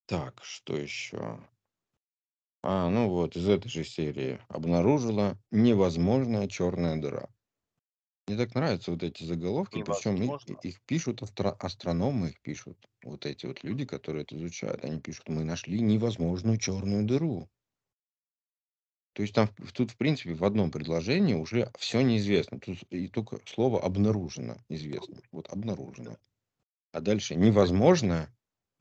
[0.05, 1.39] Так, что еще?
[2.61, 4.39] А, ну вот, из этой же серии.
[4.47, 7.29] Обнаружила невозможная черная дыра.
[8.27, 10.59] Мне так нравятся вот эти заголовки, причем их, невозможно.
[10.61, 12.77] их пишут астро- астрономы, их пишут.
[13.03, 17.49] Вот эти вот люди, которые это изучают, они пишут, мы нашли невозможную черную дыру.
[19.13, 22.59] То есть там в- тут, в принципе, в одном предложении уже все неизвестно.
[22.59, 25.17] Тут и только слово обнаружено известно.
[25.31, 26.17] Вот обнаружено.
[26.93, 28.29] А дальше невозможно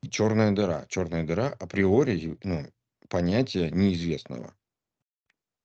[0.03, 0.87] и черная дыра.
[0.89, 2.67] Черная дыра априори ю- ну,
[3.09, 4.55] понятие неизвестного.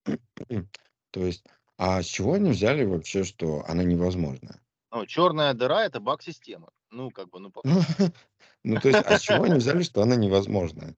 [1.11, 1.45] То есть,
[1.77, 4.61] а с чего они взяли вообще, что она невозможна?
[4.91, 6.69] Ну, черная дыра это баг системы.
[6.89, 7.81] Ну, как бы, ну, по Ну,
[8.63, 10.95] ну, то есть, а с чего они взяли, что она невозможна?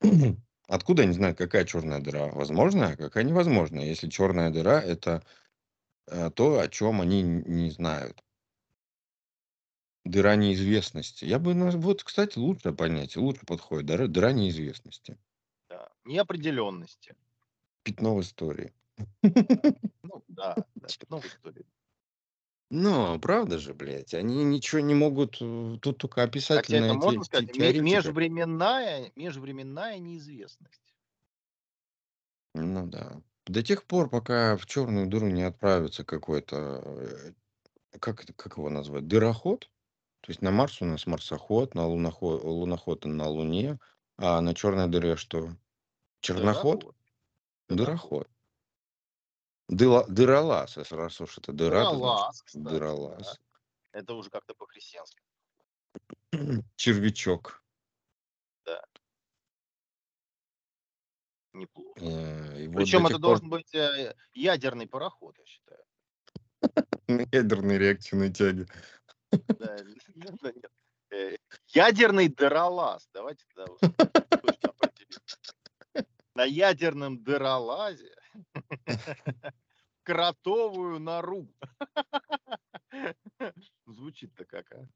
[0.68, 5.24] Откуда они знают, какая черная дыра возможна, а какая невозможна, если черная дыра это
[6.06, 8.22] э, то, о чем они не знают.
[10.04, 11.24] Дыра неизвестности.
[11.24, 13.86] Я бы, вот, кстати, лучшее понятие, лучше подходит.
[13.86, 15.16] Дыра, дыра неизвестности.
[15.70, 15.88] Да.
[16.04, 17.16] Неопределенности.
[17.82, 18.74] Пятно в истории.
[20.02, 21.64] Ну, да, да, пятно в истории.
[22.70, 27.20] Ну, правда же, блядь, они ничего не могут, э, тут только Хотя это описательная можно
[27.20, 27.84] те- сказать, те- ме- теоретика.
[27.96, 30.94] межвременная, межвременная неизвестность.
[32.54, 33.22] Ну да.
[33.46, 37.32] До тех пор, пока в черную дыру не отправится какой-то, э,
[38.00, 39.70] как, это- как его назвать, дыроход.
[40.20, 43.78] То есть на Марс у нас марсоход, на луноход, луноход на Луне,
[44.18, 45.56] а на черной дыре что?
[46.20, 46.80] Черноход?
[46.80, 46.96] Дыроход.
[47.68, 48.28] Дыроход.
[49.68, 52.70] Дыла, дыролаз, если раз уж это дыра, то значит Дыролаз, кстати, да.
[52.70, 53.40] дыролаз.
[53.92, 55.22] Это уже как-то по-христиански.
[56.76, 57.62] Червячок.
[61.52, 62.00] Неплохо.
[62.00, 65.82] Э, И вот Причем до это тех пор должен быть э, ядерный пароход, я считаю.
[67.08, 68.66] на ядерной реактивной тяге.
[69.32, 69.76] Да,
[70.14, 70.72] да, да, нет.
[71.10, 71.36] Э,
[71.68, 73.08] Ядерный дыролаз.
[73.12, 73.80] Давайте тогда уж
[74.42, 75.36] точно определимся.
[76.34, 78.14] На ядерном дыролазе
[80.02, 81.54] кротовую нору.
[83.86, 84.88] Звучит-то как, а?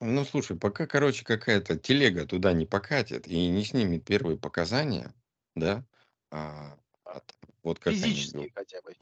[0.00, 5.14] Ну, слушай, пока, короче, какая-то телега туда не покатит и не снимет первые показания,
[5.54, 5.86] да,
[6.30, 8.94] а, от- вот как они Физически говорят, хотя бы,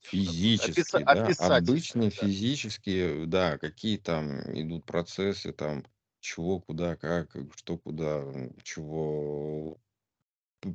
[0.00, 2.30] физические, да, обычные да.
[2.30, 5.84] физические, да, какие там идут процессы, там,
[6.20, 8.24] чего, куда, как, что, куда,
[8.62, 9.78] чего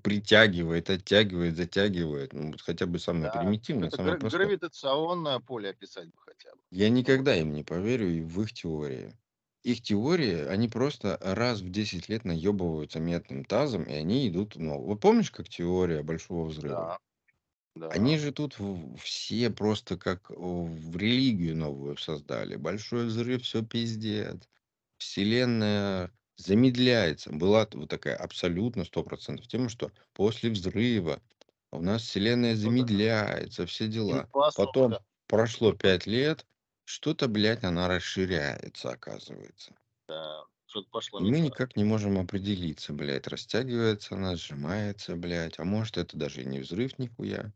[0.03, 4.51] притягивает, оттягивает, затягивает, ну, вот хотя бы самое Да, примитивное, это самое гра- простое.
[4.51, 6.61] гравитационное поле описать бы хотя бы.
[6.71, 9.17] Я никогда им не поверю и в их теории.
[9.63, 14.77] Их теории, они просто раз в 10 лет наебываются медным тазом, и они идут, ну,
[14.81, 16.91] вот помнишь, как теория Большого Взрыва?
[16.91, 16.97] Да.
[17.75, 17.89] Да.
[17.89, 22.55] Они же тут в- все просто как о, в религию новую создали.
[22.55, 24.49] Большой взрыв, все пиздец.
[24.97, 27.31] Вселенная замедляется.
[27.31, 31.21] Была вот такая абсолютно 100% тема, что после взрыва
[31.71, 34.29] у нас Вселенная Ну замедляется, все дела.
[34.55, 36.45] Потом прошло 5 лет,
[36.85, 39.75] что-то, блядь, она расширяется, оказывается.
[40.07, 45.59] Да, Что-то пошло мы никак не можем определиться, блядь, растягивается она, сжимается, блядь.
[45.59, 47.53] А может, это даже и не взрыв нихуя.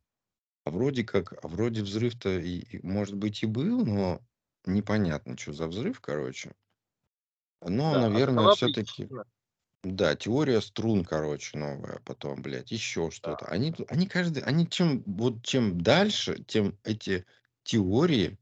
[0.66, 4.22] А вроде как, а вроде взрыв-то, и, и, может быть, и был, но
[4.66, 6.54] непонятно, что за взрыв, короче.
[7.62, 9.12] Но, Да, а наверное, все-таки,
[9.84, 13.46] да, теория струн, короче, новая, потом, блядь, еще что-то.
[13.48, 17.26] Они, тут- они каждый, они чем, вот чем дальше, тем эти
[17.64, 18.40] теории,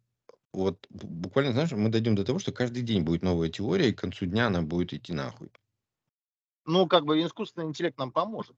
[0.54, 3.94] вот бу- буквально, знаешь, мы дойдем до того, что каждый день будет новая теория, и
[3.94, 5.52] к концу дня она будет идти нахуй.
[6.66, 8.56] Ну, как бы искусственный интеллект нам поможет.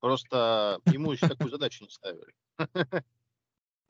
[0.00, 2.34] Просто ему еще такую задачу не ставили.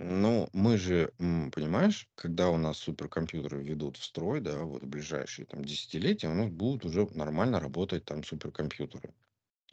[0.02, 4.86] Ну, мы же, м, понимаешь, когда у нас суперкомпьютеры ведут в строй, да, вот в
[4.86, 9.14] ближайшие там десятилетия, у нас будут уже нормально работать там суперкомпьютеры.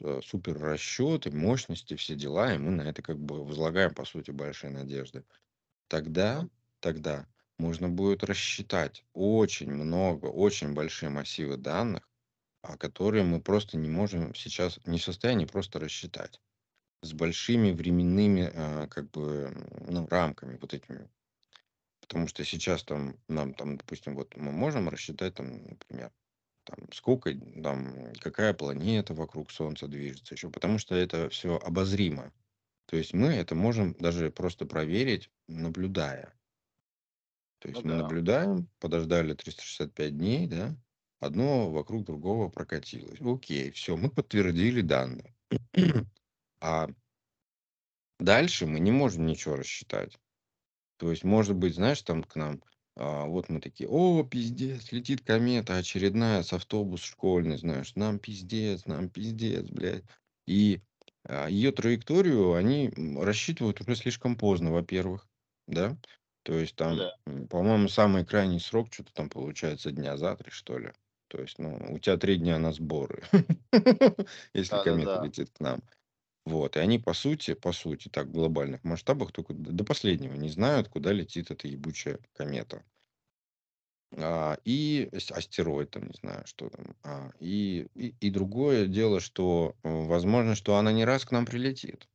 [0.02, 4.30] Э, Супер расчеты, мощности, все дела, и мы на это как бы возлагаем, по сути,
[4.32, 5.24] большие надежды.
[5.88, 6.48] Тогда,
[6.80, 12.10] тогда можно будет рассчитать очень много, очень большие массивы данных,
[12.62, 16.40] а которые мы просто не можем сейчас, не в состоянии просто рассчитать
[17.02, 19.52] с большими временными э, как бы
[19.86, 21.08] ну, рамками вот этими.
[22.00, 26.10] Потому что сейчас там нам там, допустим, вот мы можем рассчитать там, например,
[26.64, 27.32] там сколько
[27.62, 32.32] там какая планета вокруг Солнца движется еще, потому что это все обозримо.
[32.86, 36.34] То есть мы это можем даже просто проверить, наблюдая.
[37.58, 37.98] То ну есть мы да.
[37.98, 40.74] наблюдаем, подождали 365 дней, да,
[41.20, 43.20] одно вокруг другого прокатилось.
[43.20, 45.34] Окей, все, мы подтвердили данные.
[46.60, 46.88] А
[48.18, 50.18] дальше мы не можем ничего рассчитать.
[50.98, 52.62] То есть, может быть, знаешь, там к нам,
[52.96, 58.86] а, вот мы такие, о, пиздец, летит комета очередная с автобус школьный, знаешь, нам пиздец,
[58.86, 60.04] нам пиздец, блядь.
[60.46, 60.80] И
[61.48, 62.90] ее траекторию они
[63.20, 65.26] рассчитывают уже слишком поздно, во-первых,
[65.66, 65.96] да.
[66.42, 67.46] То есть Ну там, да.
[67.50, 70.92] по-моему, самый крайний срок что-то там получается дня за три, что ли.
[71.28, 73.22] То есть, ну, у тебя три дня на сборы,
[74.54, 75.82] если комета летит к нам.
[76.48, 80.48] Вот, и они, по сути, по сути, так, в глобальных масштабах, только до последнего не
[80.48, 82.84] знают, куда летит эта ебучая комета.
[84.16, 86.96] А, и ас астероид там, не знаю, что там.
[87.02, 92.08] А, и и и другое дело, что, возможно, что она не раз к нам прилетит.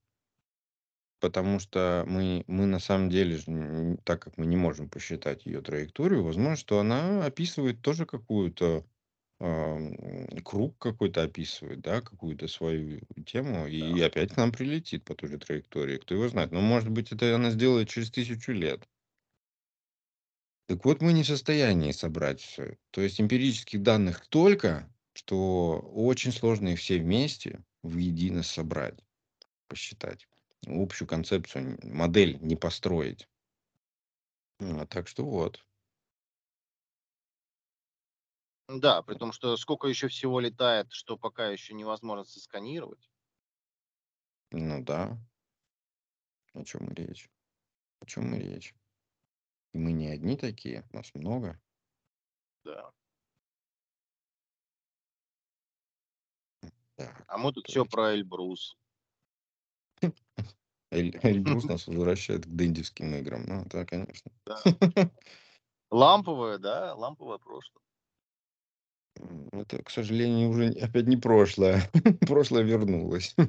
[1.21, 3.39] Потому что мы мы на самом деле
[4.03, 8.85] так как мы не можем посчитать ее траекторию, возможно, что она описывает тоже какую-то,
[10.43, 14.01] круг какой-то описывает, да, какую-то свою тему, и Да.
[14.01, 15.97] опять к нам прилетит по той же траектории.
[15.97, 16.51] Кто его знает?
[16.51, 18.87] Но, может быть, это она сделает через тысячу лет.
[20.69, 22.77] Так вот, мы не в состоянии собрать всё это.
[22.91, 28.99] То есть эмпирических данных столько, что очень сложно их все вместе воедино собрать,
[29.67, 30.27] посчитать.
[30.67, 33.27] Общую концепцию, модель не построить.
[34.59, 35.63] А, так что вот.
[38.81, 43.09] Да, при том, что сколько еще всего летает, что пока еще невозможно сосканировать.
[44.51, 45.17] Ну да.
[46.53, 47.29] О чём и речь.
[48.01, 48.75] О чём и речь.
[49.73, 51.59] И мы не одни такие, нас много.
[52.65, 52.93] Да.
[56.95, 58.77] Так, А мы тут есть про Эльбрус.
[60.91, 63.43] Эль Эльбрус нас возвращает к дендевским играм.
[63.47, 64.31] Ну да, конечно.
[64.45, 64.63] Да.
[65.91, 67.83] Ламповое, да, ламповое прошлое.
[69.51, 71.89] Это, к сожалению, уже опять не прошлое.
[72.27, 73.35] Прошлое вернулось.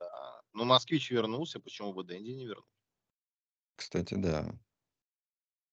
[0.00, 0.40] Да.
[0.52, 2.64] Ну, Москвич вернулся, почему бы Денди не вернуть?
[3.76, 4.54] Кстати, да.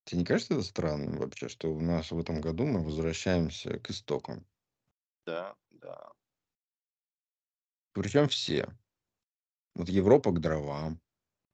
[0.06, 3.90] Тебе не кажется это странным вообще, что у нас в этом году мы возвращаемся к
[3.90, 4.46] истокам?
[5.26, 6.12] Да, да.
[7.94, 8.68] Причем все.
[9.74, 11.02] Вот Европа к дровам.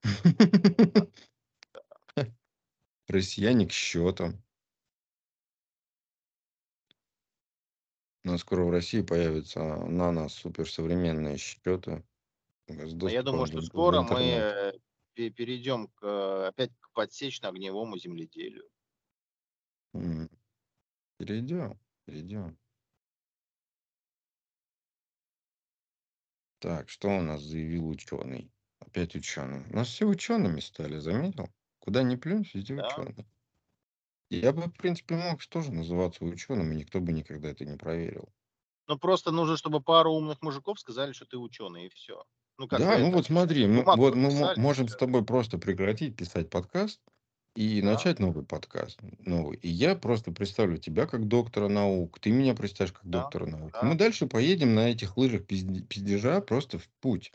[3.07, 4.43] Россияне к счетам.
[8.23, 12.03] Нас скоро в России появятся нано-суперсовременные счеты
[12.67, 14.71] с А я думаю, что скоро мы, э,
[15.13, 18.69] пе перейдем к, э, опять к подсечно-огневому земледелию.
[21.17, 22.57] Перейдем, перейдем.
[26.59, 28.53] Так, что у нас заявил ученый?
[28.79, 29.65] Опять ученый.
[29.69, 31.49] У нас все учеными стали, заметил?
[31.79, 32.83] Куда ни плюнь, везде Да.
[32.85, 33.25] ученые.
[34.31, 38.31] Я бы, в принципе, мог тоже называться ученым, и никто бы никогда это не проверил.
[38.87, 42.23] Ну, просто нужно, чтобы пару умных мужиков сказали, что ты ученый, и всё.
[42.57, 44.95] Ну, как Да, ну это, вот смотри, мы вот мы мо подписали, и можем с
[44.95, 47.01] тобой просто прекратить писать подкаст
[47.55, 47.81] и Да.
[47.81, 49.57] начать новый подкаст, новый.
[49.57, 53.73] И я просто представлю тебя как доктора наук, ты меня представишь как Да, доктора наук.
[53.73, 53.81] Да.
[53.81, 57.33] мы дальше поедем на этих лыжах пизд пиздежа просто в путь.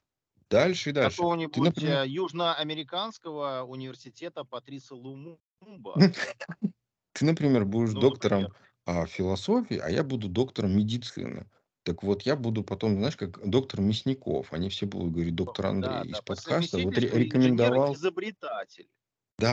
[0.51, 1.29] Дальше и дальше.
[1.51, 6.07] Ты, Какого-нибудь, например э, южноамериканского университета Патриса Лумумба.
[7.17, 8.53] Ты, например, будешь Ну, доктором, например.
[8.85, 11.49] а, философии, а я буду доктором медицины.
[11.83, 14.53] Так вот, я буду потом, знаешь, как доктор Мясников.
[14.53, 17.99] Они все будут говорить: "Доктор да, Андрей из да, по подкаста вот ре совместительству рекомендовал"
[17.99, 18.89] инженер-изобретатель.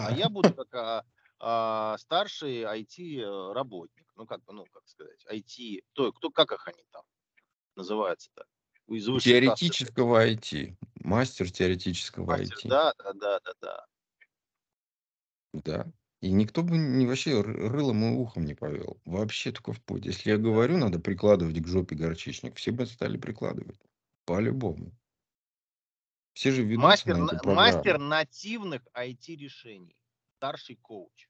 [0.01, 0.13] А Да.
[0.13, 1.05] я буду как, а,
[1.39, 3.53] а, старший IT, э.
[4.15, 7.05] Ну, как бы, ну, как сказать, IT, кто кто, как их они там
[7.75, 8.45] называются-то?
[8.89, 9.77] Из высшей таких.
[9.79, 10.75] Теоретического IT.
[11.03, 12.65] Мастер теоретического Мастер, IT.
[12.67, 13.85] да, да, да, да, да.
[15.53, 15.93] Да.
[16.23, 18.99] И никто бы не вообще ры рылом и ухом не повел.
[19.05, 20.05] Вообще только в путь.
[20.07, 23.79] Если я говорю, надо прикладывать к жопе горчичник, все бы стали прикладывать.
[24.25, 24.93] По-любому.
[26.33, 27.99] Все же ведутся Мастер на на эту мастер программу.
[27.99, 29.97] нативных IT-решений.
[30.37, 31.29] Старший коуч.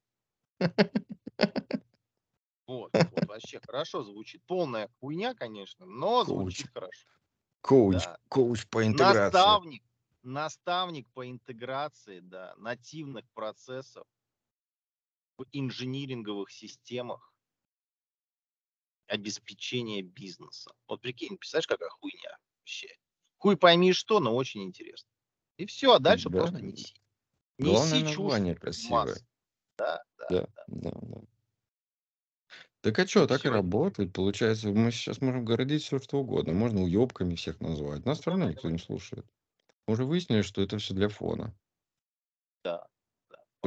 [2.68, 4.44] Вот, вот вообще хорошо звучит.
[4.46, 6.26] Полная хуйня, конечно, но Коуч.
[6.26, 7.08] звучит хорошо.
[7.62, 8.18] Коуч Да.
[8.30, 9.54] коуч по интеграции.
[9.54, 9.84] Наставник
[10.24, 14.08] наставник по интеграции, да, нативных процессов
[15.38, 17.32] в инжиниринговых системах
[19.10, 20.72] обеспечения бизнеса.
[20.88, 22.88] Вот прикинь, представляешь, какая хуйня вообще.
[23.38, 25.10] Хуй пойми что, но очень интересно.
[25.58, 26.30] И всё, а дальше Да.
[26.30, 26.94] просто неси.
[27.60, 29.22] Главное Неси чушь красивое.
[29.78, 30.66] Да, да, Да, да.
[30.68, 31.24] да, да.
[32.84, 34.12] Так а чё, так и Всё это работает.
[34.12, 36.52] Получается, мы сейчас можем городить всё что угодно.
[36.52, 38.06] Можно уёбками всех назвать.
[38.06, 39.26] Нас всё равно никто не слушает.
[39.88, 41.56] Мы уже выяснили, что это всё для фона.
[42.66, 42.88] Да,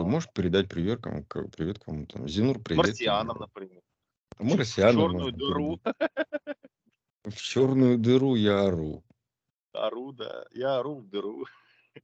[0.04, 2.26] можешь передать привет кому привет кому-то.
[2.28, 2.98] Зинур, привет.
[2.98, 3.82] Марсианам, например.
[4.38, 5.80] В чё в Марсианам черную можно дыру.
[7.24, 9.04] В черную дыру я ору.
[9.74, 10.44] Ору, да.
[10.52, 11.44] Я ору в дыру.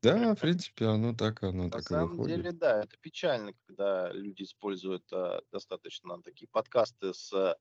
[0.03, 2.23] Да, в принципе, оно так оно На так и самом выходит.
[2.23, 7.57] деле, да, это печально, когда люди используют, а, достаточно такие подкасты с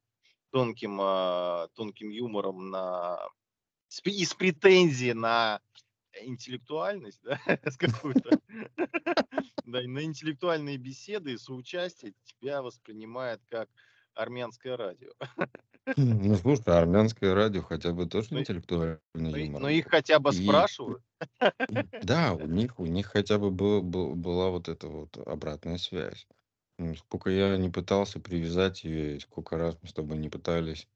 [0.51, 3.27] тонким, а, тонким юмором на
[4.05, 5.61] и с претензией на
[6.21, 8.39] интеллектуальность, да, с какую-то.
[9.65, 13.69] Да, и на интеллектуальные беседы и соучастие тебя воспринимает как
[14.13, 15.11] армянское радио.
[15.97, 18.99] Ну, слушай, армянское радио хотя бы тоже Ну, интеллектуальный
[19.31, 21.03] ну, и- юмор ну, их хотя бы И, спрашивают.
[22.01, 26.27] да, у них, у них хотя бы был, был- была вот эта вот обратная связь.
[26.77, 30.87] Ну, Сколько я не пытался привязать ее, сколько раз мы с тобой не пытались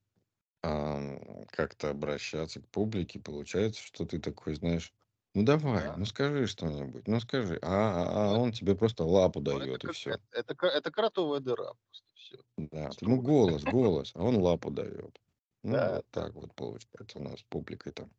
[0.63, 4.93] ам, как-то обращаться к публике, получается, что ты такой, знаешь,
[5.35, 5.95] ну давай, Да.
[5.95, 9.79] ну скажи что-нибудь, ну скажи, а, а, а Ну, он тебе просто лапу ну, это,
[9.79, 10.11] дает, и как, все.
[10.11, 12.37] это, это, ка- это кротовая дыра просто все.
[12.57, 13.21] Да, ты, ну Строго.
[13.21, 15.21] голос, голос, а он лапу дает.
[15.63, 18.11] Ну, Да, вот так вот получается у нас с публикой там.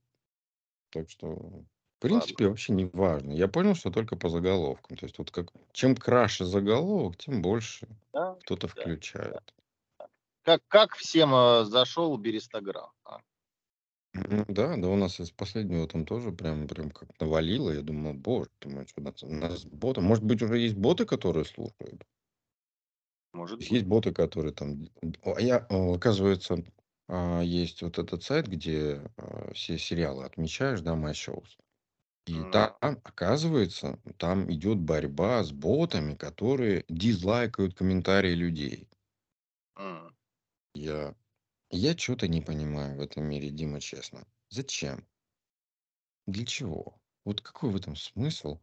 [0.90, 1.66] Так что, в
[2.08, 2.40] ладно.
[2.40, 3.32] принципе, вообще не важно.
[3.32, 4.96] Я понял, что только по заголовкам.
[4.96, 8.88] То есть вот как чем краше заголовок, тем больше Да, кто-то да,
[9.28, 9.38] да.
[9.38, 9.54] включает.
[10.42, 12.90] Как, как всем э, зашел Берестограм?
[13.04, 13.18] а?
[14.16, 17.70] Ну Да, да, у нас из последнего там тоже прям, прям как навалило.
[17.70, 20.00] Я думал, боже, думаю, что у нас, у нас боты.
[20.00, 22.04] Может быть, уже есть боты, которые слушают?
[23.32, 23.70] Может быть.
[23.72, 24.88] есть боты, которые там...
[25.22, 26.56] О, а я, о, оказывается,
[27.08, 31.56] а, есть вот этот сайт, где а, все сериалы отмечаешь, да, My Shows.
[32.26, 38.88] И Ну, там, оказывается, там идет борьба с ботами, которые дизлайкают комментарии людей.
[39.76, 40.16] м,
[40.74, 41.14] Я,
[41.70, 44.26] я что-то не понимаю в этом мире, Дима, честно.
[44.50, 45.06] Зачем?
[46.26, 47.00] Для чего?
[47.24, 48.60] Вот какой в этом смысл?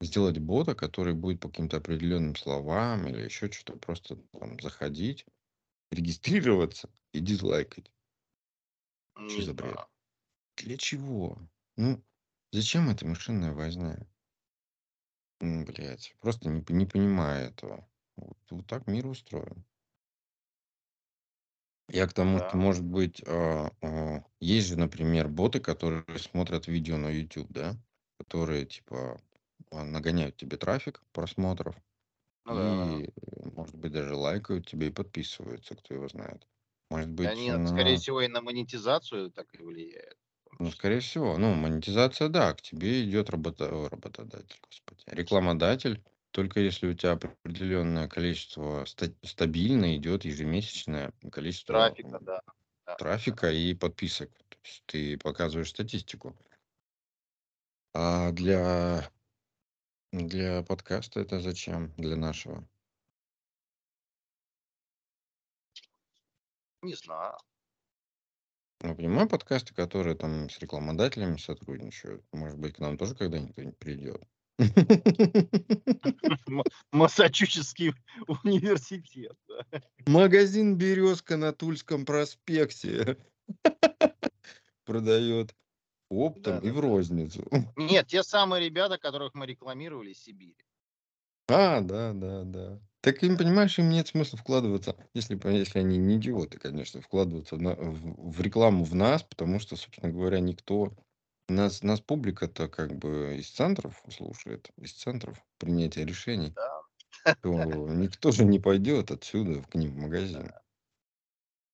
[0.00, 5.24] Сделать бота, который будет по каким-то определенным словам или еще что-то просто там заходить,
[5.90, 7.90] регистрироваться и дизлайкать.
[9.28, 9.78] Что за бред?
[10.56, 11.38] Для чего?
[11.76, 12.02] Ну,
[12.52, 14.06] зачем эта машинная возня?
[15.40, 17.88] Ну, блядь, просто не, не понимаю этого.
[18.16, 19.64] Вот, вот так мир устроен.
[21.88, 22.56] Я к тому, что, Да.
[22.56, 27.76] может быть, а, а, есть же, например, боты, которые смотрят видео на YouTube, да?
[28.18, 29.20] Которые, типа,
[29.70, 31.76] а, нагоняют тебе трафик просмотров
[32.44, 32.98] Ну да, да.
[32.98, 36.48] и, э, может быть, даже лайкают тебе и подписываются, кто его знает.
[36.90, 37.98] Может И быть, они, скорее на...
[37.98, 40.18] всего, и на монетизацию так и влияют.
[40.44, 40.70] в том Ну, числе.
[40.70, 41.36] скорее всего.
[41.38, 43.68] Ну, монетизация, да, к тебе идет работа...
[43.74, 46.02] о, работодатель, господи, рекламодатель,
[46.36, 52.42] только если у тебя определенное количество, ста- стабильно идет ежемесячное количество Трафика, да.
[52.84, 54.30] да, трафика и подписок.
[54.50, 56.36] То есть ты показываешь статистику.
[57.94, 59.10] А для,
[60.12, 61.94] для подкаста это зачем?
[61.96, 62.68] Для нашего?
[66.82, 67.38] Не знаю.
[68.82, 72.26] Ну, понимаю, подкасты, которые там с рекламодателями сотрудничают.
[72.32, 74.22] Может быть, к нам тоже когда-нибудь придет.
[76.92, 77.92] Массачусетский
[78.26, 79.36] университет.
[80.06, 83.18] Магазин «Березка» на Тульском проспекте
[84.84, 85.54] продает
[86.08, 87.44] оптом и в розницу.
[87.76, 90.56] Нет, те самые ребята, которых мы рекламировали из Сибири.
[91.48, 92.80] А, да, да, да.
[93.02, 97.76] Так им, понимаешь, им нет смысла вкладываться, если, если они не идиоты, конечно, вкладываться на-
[97.76, 100.92] в, в рекламу в нас, потому что, собственно говоря, никто...
[101.48, 106.82] Нас, нас публика-то как бы из центров слушает, из центров принятия решений, Да,
[107.42, 110.52] то никто же не пойдет отсюда к ним в магазин.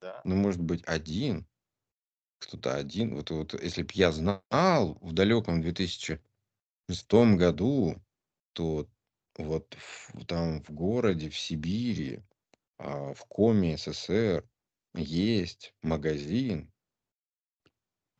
[0.00, 0.24] да.
[0.24, 1.46] Ну, может быть, один,
[2.40, 3.16] кто-то один.
[3.16, 8.02] Вот, вот если бы я знал в далеком 2006 году,
[8.54, 8.88] то
[9.38, 12.22] вот в- там в городе, в Сибири,
[12.78, 14.48] а, в Коме СССР
[14.94, 16.72] есть магазин,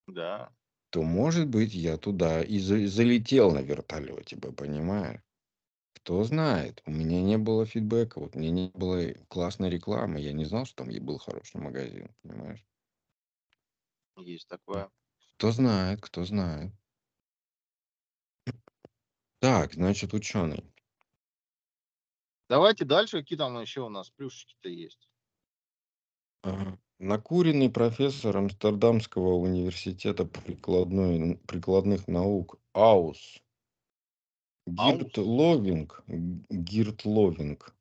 [0.07, 0.53] Да.
[0.93, 5.23] То, может быть, я туда и за- залетел на вертолете бы, понимаешь?
[5.95, 10.45] Кто знает, у меня не было фидбэка, вот мне не было классной рекламы, я не
[10.47, 12.67] знал, что там был хороший магазин, понимаешь?
[14.17, 14.91] Есть такое.
[15.37, 16.73] Кто знает, кто знает.
[19.41, 20.65] Так, значит, ученый.
[22.49, 23.19] Давайте дальше.
[23.19, 25.09] Какие там еще у нас плюшечки-то есть?
[26.43, 26.79] Ага.
[27.03, 33.43] Накуренный профессор Амстердамского университета прикладной, прикладных наук АУС
[34.67, 35.19] Гирт?
[35.19, 37.77] Ловинг, Гирт Ловинг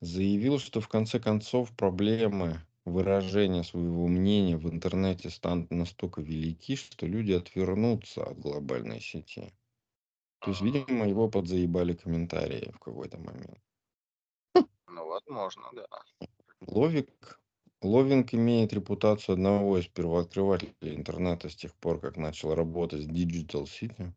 [0.00, 7.06] заявил, что в конце концов проблемы выражения своего мнения в интернете станут настолько велики, что
[7.06, 9.54] люди отвернутся от глобальной сети.
[10.42, 13.60] То есть, М, видимо, его подзаебали комментарии в какой-то момент.
[14.88, 15.86] Ну, возможно, да.
[16.66, 17.40] Ловик,
[17.86, 23.64] Ловинг имеет репутацию одного из первооткрывателей интернета с тех пор, как начал работать с Digital
[23.64, 24.12] City.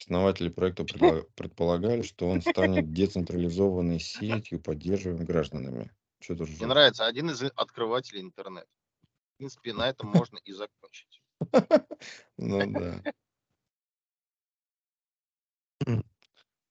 [0.00, 0.84] Основатели проекта
[1.36, 5.90] предполагали, что он станет децентрализованной сетью, поддерживаемой гражданами.
[6.20, 8.68] Что ты Мне нравится один из открывателей интернета.
[9.34, 11.22] В принципе, на этом можно и закончить.
[12.38, 13.02] Ну да.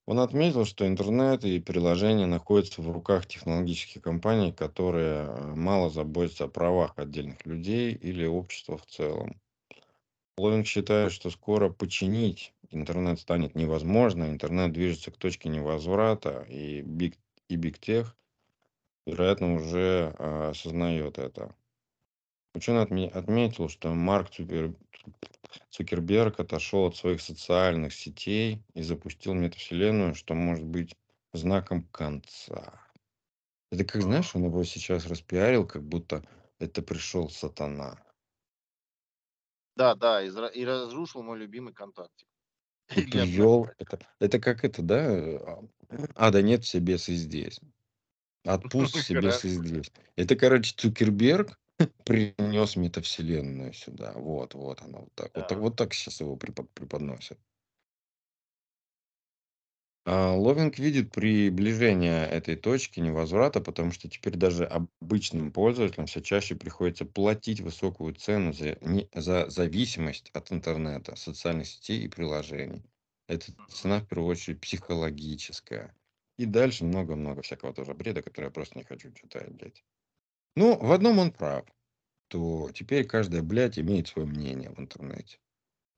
[0.05, 6.43] Он отметил, что интернет и приложения находятся в руках технологических компаний, которые э, мало заботятся
[6.45, 9.41] о правах отдельных людей или общества в целом.
[10.37, 17.15] Ловинг считает, что скоро починить интернет станет невозможно, интернет движется к точке невозврата, и Big,
[17.47, 18.07] и Big Tech,
[19.07, 21.55] вероятно, уже а, осознает это.
[22.55, 24.77] Ученый отме- отметил, что Марк Цукер-
[25.69, 30.95] Цукерберг отошел от своих социальных сетей и запустил метавселенную, что может быть
[31.33, 32.81] знаком конца.
[33.71, 36.23] Это как, знаешь, он его сейчас распиарил, как будто
[36.57, 38.01] это пришел сатана.
[39.75, 42.29] Да, да, и, разрушил мой любимый контактик.
[42.87, 43.93] Привел, одноклассник.
[43.93, 45.61] это, это как это, да?
[46.15, 47.59] а, да нет, все бесы здесь.
[48.45, 49.91] Отпуск все бесы здесь.
[50.15, 51.59] Это, короче, Цукерберг
[52.05, 54.13] принес метавселенную сюда.
[54.13, 55.31] Вот, вот оно, вот так.
[55.35, 55.61] Вот так, Да.
[55.63, 57.39] вот так сейчас его препод- преподносят.
[60.07, 66.55] А, Ловинг видит приближение этой точки невозврата, потому что теперь даже обычным пользователям все чаще
[66.55, 72.83] приходится платить высокую цену за, не- за зависимость от интернета, социальных сетей и приложений.
[73.27, 75.95] Эта цена в первую очередь психологическая.
[76.37, 79.83] И дальше много-много всякого тоже бреда, который я просто не хочу читать, блядь.
[80.55, 81.65] Ну, в одном он прав,
[82.29, 85.39] то теперь каждая, блядь, имеет свое мнение в интернете.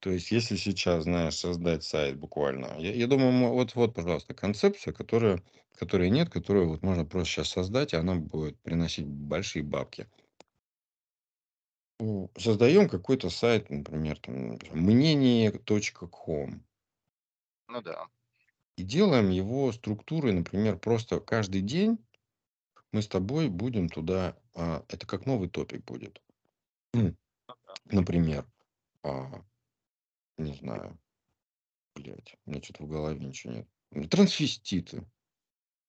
[0.02, 4.94] То есть, если сейчас, знаешь, создать сайт буквально, я, я думаю, вот, вот, пожалуйста, концепция,
[4.94, 5.44] которая,
[5.78, 10.08] которой нет, которую вот можно просто сейчас создать, и она будет приносить большие бабки.
[12.00, 16.64] Ну, Создаем какой-то сайт, например, там, мнение.ком,
[17.68, 18.10] Ну да.
[18.78, 22.07] и делаем его структурой, например, просто каждый день
[22.92, 26.22] мы с тобой будем туда, а, это как новый топик будет.
[26.94, 27.18] М,
[27.86, 28.46] Например,
[29.04, 29.44] а,
[30.38, 31.00] не знаю,
[31.96, 34.10] блядь, у меня что-то в голове ничего нет.
[34.10, 35.06] Трансвеститы.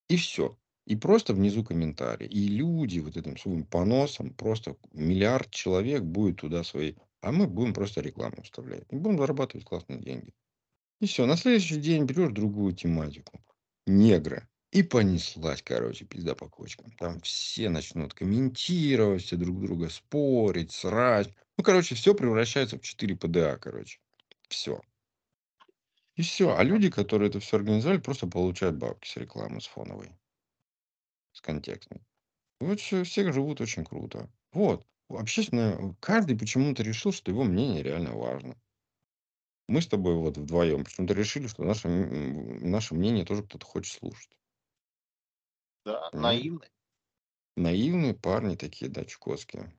[0.09, 0.59] И все.
[0.87, 2.27] И просто внизу комментарии.
[2.27, 7.75] И люди вот этим своим поносом, просто миллиард человек будет туда свои, а мы будем
[7.75, 8.87] просто рекламу вставлять.
[8.91, 10.35] И будем зарабатывать классные деньги.
[11.01, 11.27] И все.
[11.27, 13.41] На следующий день берешь другую тематику.
[13.87, 14.49] Негры.
[14.71, 16.91] И понеслась, короче, пизда по кочкам.
[16.93, 21.35] Там все начнут комментировать, все друг друга спорить, срать.
[21.57, 23.99] Ну, короче, все превращается в 4 ПДА, короче.
[24.49, 24.81] Все.
[26.17, 26.55] И все.
[26.55, 30.13] А люди, которые это все организовали, просто получают бабки с рекламы, с фоновой,
[31.33, 32.03] с контекстной.
[32.61, 34.31] Вот все, живут очень круто.
[34.53, 34.87] Вот.
[35.09, 38.61] Общественное, каждый почему-то решил, что его мнение реально важно.
[39.69, 44.37] Мы с тобой вот вдвоем почему-то решили, что наше, наше мнение тоже кто-то хочет слушать.
[45.85, 46.29] Да, Понимаешь?
[46.29, 46.71] наивный.
[47.57, 49.79] Наивные парни такие, да, чукотские.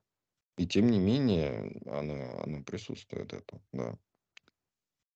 [0.58, 4.00] И тем не менее, оно, оно присутствует это, да.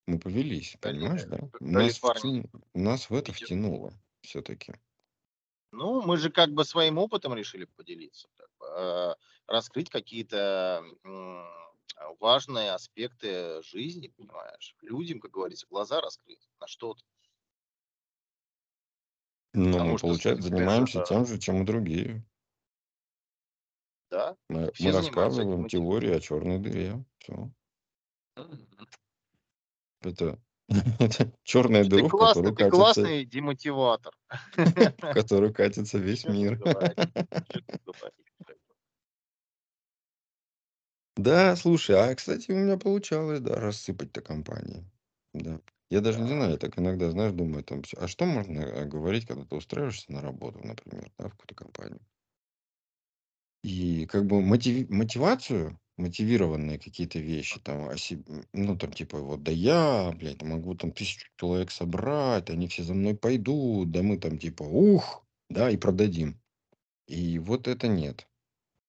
[0.08, 1.52] Мы повелись, Дали, понимаешь, да?
[1.60, 2.24] Нас, втя-
[2.74, 3.48] нас в это Видео.
[3.48, 4.76] втянуло все-таки.
[5.72, 9.16] Ну, мы же как бы своим опытом решили поделиться, как бы, э,
[9.48, 10.84] раскрыть какие-то
[12.20, 17.04] важные аспекты жизни, понимаешь, людям, как говорится, глаза раскрыть на что-то.
[19.54, 22.26] А мы, получается, занимаемся это, тем же, чем и другие.
[24.10, 27.06] да, Мы, мы рассказываем теорию о черной дыре.
[27.20, 27.52] Все.
[30.02, 30.40] Это,
[31.00, 34.14] это черная дыра, классный, которую ты катится, классный демотиватор.
[34.58, 36.60] в которую катится весь мир.
[41.16, 44.84] Да, слушай, а, кстати, у меня получалось, да, рассыпать-то компании.
[45.34, 45.62] Да.
[45.94, 48.86] Я даже не знаю, я так иногда, знаешь, думаю, там, всё, а что можно э,
[48.86, 52.02] говорить, когда ты устраиваешься на работу, например, да, в какую-то компанию?
[53.64, 59.20] И как бы мотиви- мотивацию, мотивированные какие-то вещи, там, о себ- м, ну, там, типа,
[59.20, 64.02] вот, да я, блядь, могу там тысячу человек собрать, они все за мной пойдут, да
[64.04, 66.42] мы там, типа, ух, да, и продадим.
[67.08, 68.28] И вот это нет.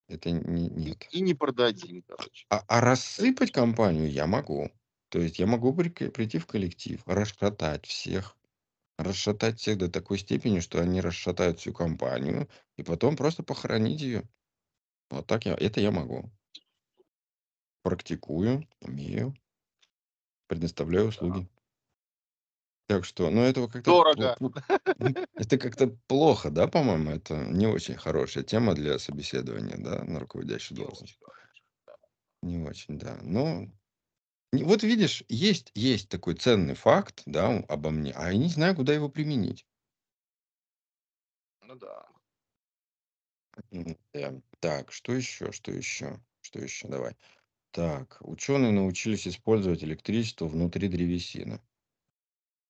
[0.08, 1.10] Это не, И, нет.
[1.10, 2.46] и не продадим, короче.
[2.48, 4.70] А, а рассыпать компанию я могу.
[5.14, 8.36] То есть я могу прийти в коллектив, расшатать всех,
[8.98, 14.28] расшатать всех до такой степени, что они расшатают всю компанию, и потом просто похоронить ее.
[15.10, 16.32] Вот так я, это я могу.
[17.82, 19.32] Практикую, умею,
[20.46, 21.08] предоставляю Да.
[21.08, 21.48] услуги.
[22.86, 24.36] Так что, ну этого как-то Дорого.
[24.40, 24.54] м,
[25.36, 30.78] это как-то плохо, да, по-моему, это не очень хорошая тема для собеседования, да, на руководящую
[30.78, 31.18] должность.
[32.42, 33.18] Не очень, да.
[33.22, 33.72] Но не-
[34.62, 38.94] вот видишь, есть есть такой ценный факт, да, обо мне, а я не знаю, куда
[38.94, 39.66] его применить.
[41.62, 42.06] Ну да.
[43.72, 44.40] М, да.
[44.60, 47.14] Так, что еще, что еще, что еще, давай.
[47.72, 51.60] Так, ученые научились использовать электричество внутри древесины.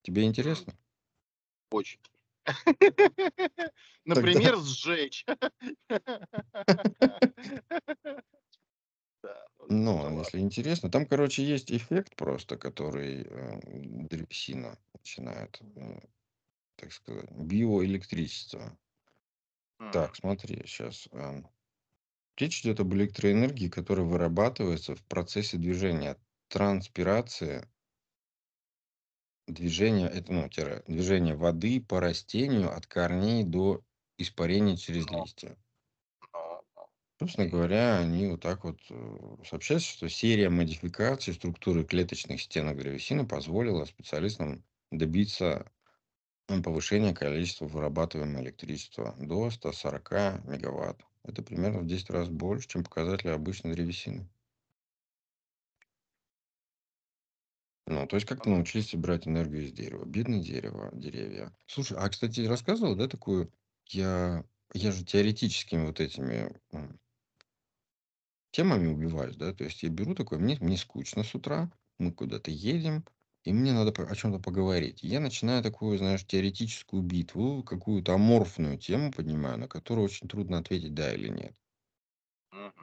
[0.05, 0.75] Тебе М, интересно?
[1.71, 2.01] Очень.
[4.05, 5.25] Например, сжечь.
[9.69, 13.61] Ну, если интересно, там, короче, есть эффект просто, который э,
[14.09, 16.01] древесина начинает, э,
[16.77, 18.79] так сказать, биоэлектричество.
[19.93, 21.09] Так, смотри, сейчас.
[22.37, 26.19] Речь идет об электроэнергии, которая вырабатывается в процессе движения,
[26.49, 27.69] транспирации,
[29.47, 33.83] движения, это, ну, тире, движение воды по растению от корней до
[34.19, 35.57] испарения через листья.
[37.19, 43.25] Собственно говоря, они вот так вот э, сообщают, что серия модификаций структуры клеточных стенок древесины
[43.27, 45.71] позволила специалистам добиться
[46.47, 50.11] повышения количества вырабатываемого электричества до 140
[50.45, 51.03] мегаватт.
[51.23, 54.29] Это примерно в 10 раз больше, чем показатели обычной древесины.
[57.87, 60.05] Ну, то есть как-то научились собирать энергию из дерева.
[60.05, 61.55] Бедное дерево, деревья.
[61.67, 63.53] Слушай, а, кстати, рассказывал, да, такую...
[63.87, 66.59] Я, я же теоретическими вот этими
[68.55, 69.53] темами убиваюсь, да.
[69.53, 73.05] То есть я беру такое, мне, мне скучно с утра, мы куда-то едем,
[73.45, 75.03] и мне надо о чем-то поговорить.
[75.03, 80.95] Я начинаю такую, знаешь, теоретическую битву, какую-то аморфную тему поднимаю, на которую очень трудно ответить
[80.95, 81.57] да или нет.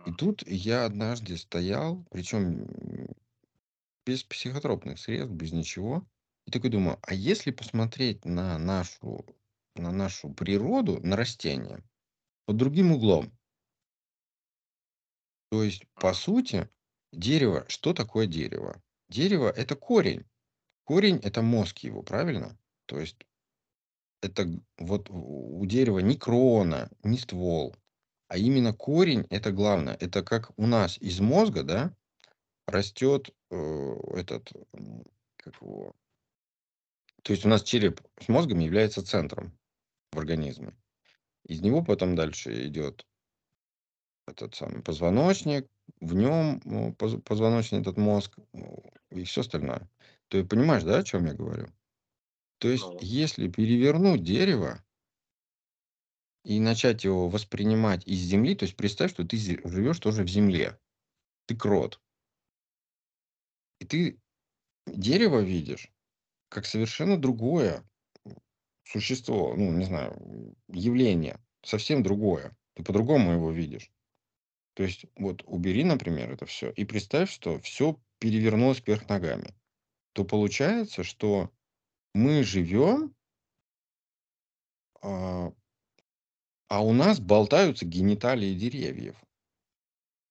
[0.05, 2.67] И тут я однажды стоял, причем
[4.05, 6.07] без психотропных средств, без ничего,
[6.45, 9.26] и такой думаю, а если посмотреть на нашу,
[9.76, 11.84] на нашу природу, на растения,
[12.45, 13.32] под другим углом,
[15.52, 16.70] то есть, по сути,
[17.12, 18.82] дерево, что такое дерево?
[19.10, 20.26] Дерево– это корень.
[20.86, 22.58] Корень– это мозг его, правильно?
[22.86, 23.18] То есть,
[24.22, 24.47] это
[24.78, 27.76] вот у дерева не крона, не ствол,
[28.30, 29.97] а именно корень– это главное.
[29.99, 31.93] Это как у нас из мозга, да,
[32.66, 34.54] растет э, этот,
[35.36, 35.93] как его,
[37.24, 39.52] то есть у нас череп с мозгом является центром
[40.14, 40.74] в организме.
[41.43, 43.06] Из него потом дальше идет
[44.28, 45.69] этот самый позвоночник,
[45.99, 48.38] в нем ну, позвоночный этот мозг
[49.11, 49.89] и все остальное.
[50.30, 51.67] Ты понимаешь, да, о чем я говорю?
[52.59, 54.84] То есть, Ну, если перевернуть дерево
[56.43, 60.80] и начать его воспринимать из земли, то есть представь, что ты живешь тоже в земле,
[61.47, 62.01] ты крот,
[63.80, 64.19] и ты
[64.88, 65.91] дерево видишь
[66.49, 67.84] как совершенно другое
[68.84, 72.55] существо, ну, не знаю, явление, совсем другое.
[72.76, 73.91] Ты по-другому его видишь.
[74.74, 79.53] То есть вот убери, например, это все и представь, что все перевернулось вверх ногами.
[80.13, 81.51] То получается, что
[82.13, 83.15] мы живем,
[85.01, 85.51] а,
[86.67, 89.17] а у нас болтаются гениталии деревьев.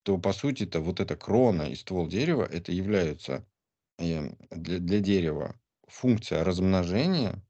[0.03, 3.47] То по сути-то вот эта крона и ствол дерева это являются
[3.99, 7.43] э, для, для дерева функция размножения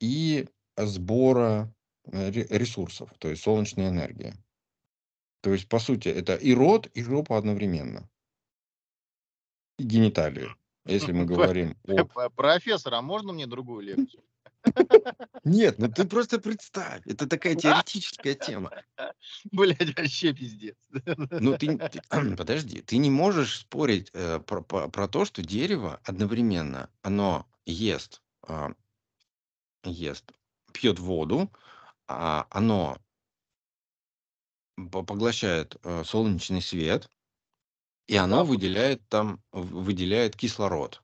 [0.00, 4.34] и сбора э, ре- ресурсов, то есть солнечная энергия.
[5.40, 8.08] То есть, по сути, это и рот, и жопа одновременно.
[9.78, 10.48] И гениталии.
[10.84, 12.04] Если мы говорим о...
[12.30, 14.22] Профессор, а можно мне другую лекцию?
[15.44, 17.06] Нет, ну ты просто представь.
[17.06, 18.70] Это такая теоретическая тема.
[19.52, 20.76] Блять, вообще пиздец.
[20.90, 22.02] Ну ты, ты-
[22.36, 28.22] подожди, ты не можешь спорить э, про, по- про то, что дерево одновременно, оно ест,
[28.42, 28.72] а,
[29.84, 30.32] ест,
[30.72, 31.50] пьет воду,
[32.08, 32.98] а оно
[34.90, 37.10] по- поглощает э, солнечный свет,
[38.08, 41.02] и оно Да, выделяет там, выделяет кислород.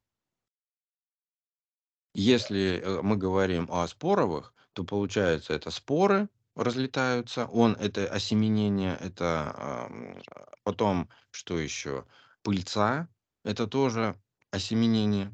[2.15, 9.55] Если э, мы говорим о споровых, то получается это споры разлетаются, он это осеменение, это
[9.57, 10.23] ам,
[10.65, 12.05] потом что еще?
[12.43, 13.09] Пыльца,
[13.45, 14.17] это тоже
[14.51, 15.33] осеменение,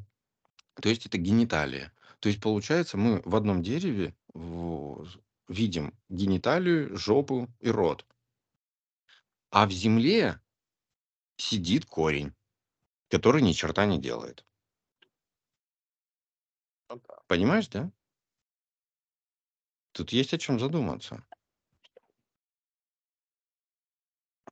[0.80, 1.92] то есть это гениталия.
[2.20, 5.06] То есть получается мы в одном дереве в-
[5.48, 8.06] видим гениталию, жопу и рот,
[9.50, 10.40] а в земле
[11.36, 12.34] сидит корень,
[13.08, 14.44] который ни черта не делает.
[16.88, 17.16] ну да.
[17.26, 17.90] Понимаешь, да?
[19.92, 21.24] Тут есть о чем задуматься.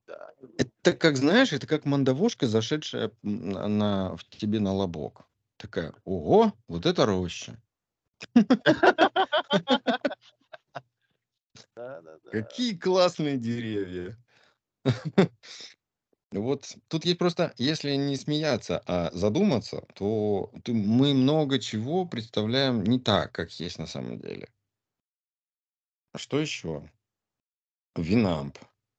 [0.06, 0.30] Да.
[0.58, 5.28] Это как, знаешь, это как мандавошка, зашедшая на, на- в тебе на лобок.
[5.56, 7.60] Такая, ого, вот это роща.
[12.30, 14.18] Какие классные деревья.
[16.32, 22.82] Вот тут есть просто, если не смеяться, а задуматься, то, то мы много чего представляем
[22.82, 24.48] не так, как есть на самом деле.
[26.12, 26.90] А что еще?
[27.96, 28.58] Винамп.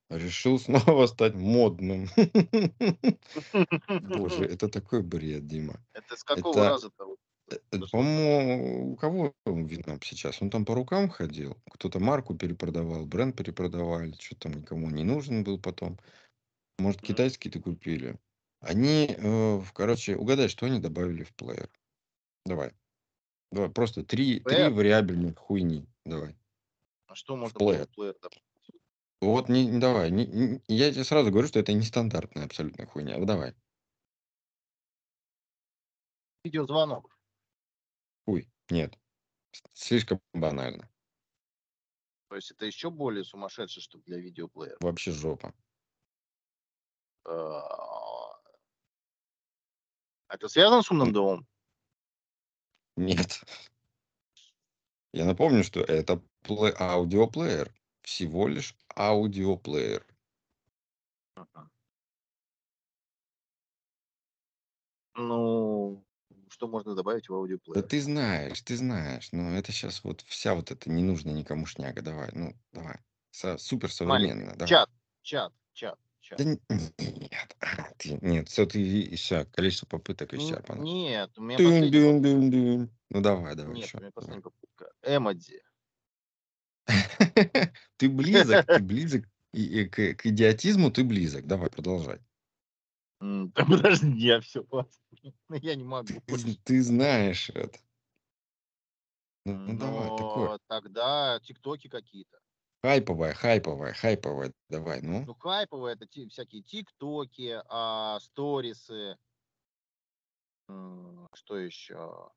[0.09, 2.07] Решил снова стать модным.
[3.89, 5.79] Боже, это такой бред, Дима.
[5.93, 7.17] Это с какого раза-то?
[7.49, 7.55] Э,
[7.91, 9.69] по-моему, у кого он
[10.03, 10.41] сейчас?
[10.41, 15.43] Он там по рукам ходил, кто-то марку перепродавал, бренд перепродавали, что там никому не нужен
[15.43, 15.97] был потом.
[16.77, 17.07] Может, Мгм.
[17.07, 18.19] китайский-то купили.
[18.59, 21.69] Они, э, короче, угадай, что они добавили в плеер.
[22.45, 22.73] Давай.
[23.51, 25.87] Давай, просто три, три вариабельных хуйни.
[26.05, 26.35] Давай.
[27.07, 27.87] А что можно было плеер.
[27.87, 28.43] в плеер добавить?
[29.21, 30.11] Вот не, не давай.
[30.11, 33.17] Не, не- я тебе сразу говорю, что это нестандартная абсолютно хуйня.
[33.25, 33.55] Давай.
[36.43, 37.16] Видеозвонок.
[38.27, 38.49] Хуй.
[38.69, 38.99] Нет.
[39.73, 40.89] Слишком банально.
[42.29, 44.75] То есть это еще более сумасшедшее, что для видеоплеера.
[44.81, 45.53] Вообще жопа.
[47.23, 48.37] А,
[50.27, 51.47] Это связано с умным домом?
[52.97, 53.41] Нет.
[55.13, 57.73] Я напомню, что это пле- аудиоплеер.
[58.01, 60.05] Всего лишь аудиоплеер.
[65.15, 66.06] Ну,
[66.57, 67.83] что можно добавить в Да аудиоплеер?
[67.83, 69.29] ты знаешь, ты знаешь.
[69.31, 72.01] Но это сейчас вот вся вот эта ненужная никому шняга.
[72.01, 72.97] Давай, ну, давай.
[73.29, 74.55] Со- супер современная.
[74.55, 74.67] Давай.
[74.67, 74.89] Чат,
[75.21, 76.39] чат, чат, чат.
[76.39, 80.81] Да нет, а, ты, нет, все, ты все, количество попыток исчерпано.
[80.81, 81.91] Нет, у меня дун, попытка.
[81.91, 82.89] дун, дун.
[83.11, 83.97] Ну давай, давай Нет, еще.
[83.97, 84.91] у меня последняя попытка.
[85.03, 85.61] Эмодзи.
[87.97, 89.25] Ты близок, ты близок.
[89.53, 91.45] И, и к, к идиотизму ты близок.
[91.45, 92.19] Давай, продолжай.
[93.55, 94.65] Подожди, я все
[95.49, 96.07] Я не могу
[96.63, 97.79] Ты, знаешь это.
[99.45, 100.49] Ну, ну давай, такое.
[100.49, 102.37] Но тогда тиктоки какие-то.
[102.83, 104.53] Хайповая, хайповая, хайповая.
[104.69, 105.25] Давай, ну.
[105.25, 109.17] Ну, хайповые это ти- всякие тиктоки, а, сторисы.
[111.33, 112.29] Что еще?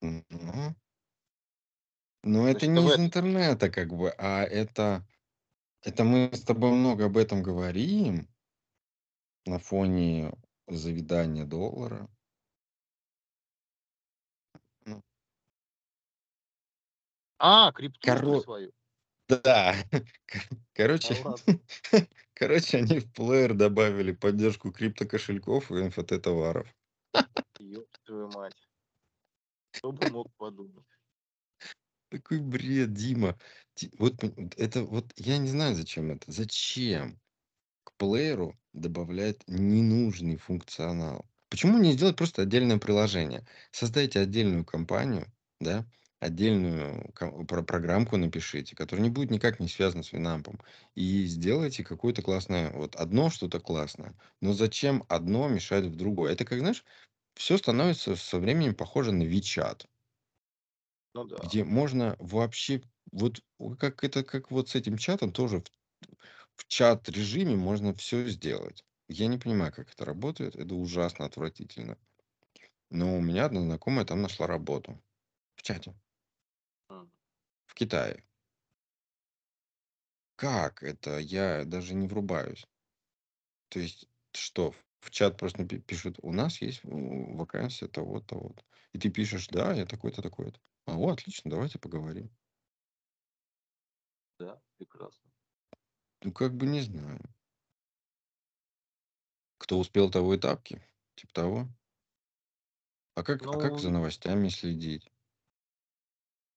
[0.00, 0.74] Ну.
[2.22, 5.06] То это не из интернета, как бы, а это,
[5.82, 8.28] это мы с тобой много об этом говорим
[9.46, 10.32] на фоне
[10.68, 12.08] завидания доллара.
[14.86, 15.02] Ну,
[17.38, 18.40] А, криптушку Коро...
[18.40, 18.72] свою.
[19.28, 19.74] Да.
[20.26, 21.14] К- А Короче,
[22.34, 26.66] короче, они в плеер добавили поддержку криптокошельков и НФТ-товаров.
[27.60, 28.68] Ёб твою мать.
[29.72, 30.86] Кто бы мог подумать.
[32.10, 33.38] Такой бред, Дима.
[33.98, 34.22] Вот
[34.56, 36.30] это вот, я не знаю, зачем это.
[36.30, 37.20] Зачем
[37.98, 41.26] плееру добавлять ненужный функционал?
[41.50, 43.46] Почему не сделать просто отдельное приложение?
[43.70, 45.86] Создайте отдельную компанию, да,
[46.20, 47.12] отдельную
[47.46, 50.60] про- программку напишите, которая не будет никак не связана с Винампом.
[50.94, 54.16] И сделайте какое-то классное, вот одно что-то классное.
[54.40, 56.32] Но зачем одно мешать в другое?
[56.32, 56.84] Это как, знаешь,
[57.34, 59.86] все становится со временем похоже на Вичат.
[61.14, 61.42] Ну да.
[61.42, 62.82] Где можно вообще,
[63.12, 63.40] вот
[63.78, 65.62] как это, как вот с этим чатом тоже
[66.56, 68.84] в, в чат режиме можно все сделать.
[69.08, 70.56] Я не понимаю, как это работает.
[70.56, 71.98] Это ужасно отвратительно.
[72.90, 75.02] Но у меня одна знакомая там нашла работу.
[75.56, 75.94] В чате.
[77.66, 78.24] В Китае.
[80.36, 81.18] Как это?
[81.18, 82.66] Я даже не врубаюсь.
[83.68, 88.64] То есть, что, в чат просто пишут, у нас есть вакансия того-то, вот.
[88.92, 90.60] И ты пишешь, да, я такой-то, такой-то.
[90.86, 92.30] А, о, отлично, давайте поговорим.
[94.38, 95.23] Да, прекрасно.
[96.24, 97.20] Ну, как бы не знаю.
[99.58, 100.80] Кто успел, того и тапки.
[101.16, 101.68] Типа того.
[103.16, 105.10] А как, а как за Ну, новостями следить?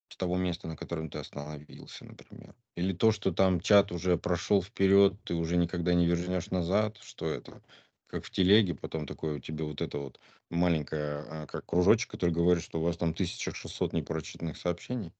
[0.10, 2.56] С того места, на котором ты остановился, например.
[2.76, 6.98] Или то, что там чат уже прошел вперед, ты уже никогда не вернешь назад.
[6.98, 7.62] Что это?
[8.08, 10.20] Как в телеге, потом такое у тебя вот это вот
[10.50, 15.14] маленькое, а, как кружочек, который говорит, что у вас там 1600 непрочитанных сообщений.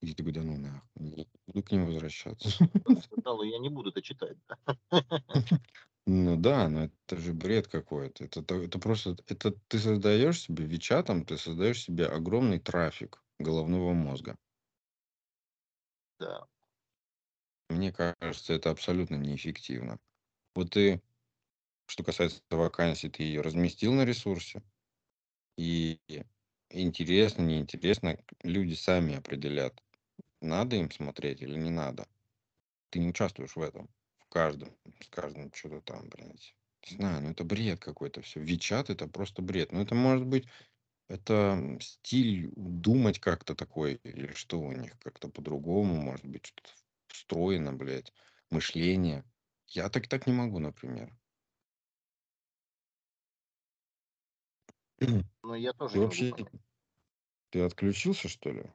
[0.00, 2.48] И такой, да ну нахуй, не буду к ним возвращаться.
[3.44, 4.36] я не буду это читать.
[6.06, 8.24] Ну да, но это же бред какой-то.
[8.24, 13.92] Это, то- это просто, это ты создаешь себе Вичатом, ты создаешь себе огромный трафик головного
[13.92, 14.38] мозга.
[16.18, 16.48] Да.
[17.68, 20.00] Мне кажется, это абсолютно неэффективно.
[20.54, 21.02] Вот ты,
[21.86, 24.62] что касается вакансии, ты ее разместил на ресурсе,
[25.58, 26.00] и
[26.70, 29.82] интересно, неинтересно, люди сами определят,
[30.40, 32.08] надо им смотреть или не надо.
[32.90, 33.88] Ты не участвуешь в этом.
[34.18, 36.54] В каждом, с каждым что-то там, блядь.
[36.88, 38.40] Не знаю, ну это бред какой-то все.
[38.40, 39.72] Вичат это просто бред.
[39.72, 40.46] Ну это может быть,
[41.08, 46.70] это стиль думать как-то такой, или что у них как-то по-другому, может быть, что-то
[47.08, 48.12] встроено, блядь,
[48.50, 49.24] мышление.
[49.66, 51.12] Я так так не могу, например.
[55.42, 56.34] Но я тоже не могу вообще,
[57.50, 58.70] ты отключился, что ли?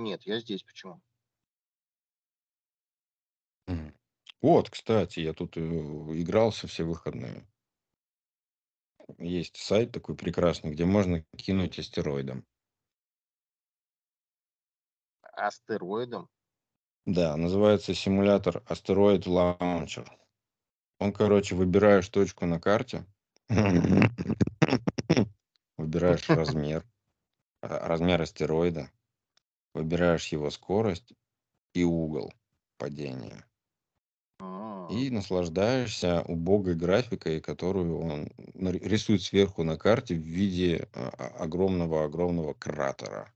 [0.00, 1.00] Нет, я здесь почему?
[3.66, 3.94] Мгм.
[4.42, 7.46] Вот, кстати, я тут э, игрался все выходные.
[9.18, 12.44] есть сайт такой прекрасный, где можно кинуть астероидом.
[15.46, 16.28] Астероидом?
[17.06, 20.08] Да, называется симулятор Астероид Launcher.
[21.00, 23.06] Он, короче, выбираешь точку на карте,
[25.76, 26.86] выбираешь размер,
[27.62, 28.90] а, размер астероида,
[29.74, 31.12] выбираешь его скорость
[31.74, 32.32] и угол
[32.78, 33.44] падения.
[34.40, 34.88] А.
[34.90, 40.88] И наслаждаешься убогой графикой, которую он рисует сверху на карте в виде
[41.38, 43.32] огромного-огромного кратера.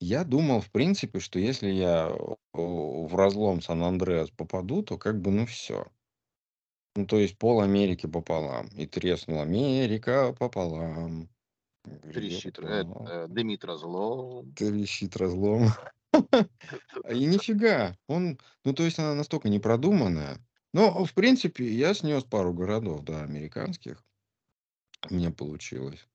[0.00, 2.14] Я думал, в принципе, что если я
[2.52, 5.86] в разлом Сан-Андреас попаду, то как бы, ну, все.
[6.94, 8.68] Ну, то есть пол Америки пополам.
[8.76, 11.28] И треснул Америка пополам.
[12.12, 14.52] Трещит, э, э, дымит разлом.
[14.54, 15.68] Трещит разлом.
[17.04, 17.96] А и нифига.
[18.06, 20.38] Он, ну, то есть она настолько непродуманная.
[20.72, 24.04] Но, в принципе, я снес пару городов, да, американских.
[25.10, 26.06] У меня получилось.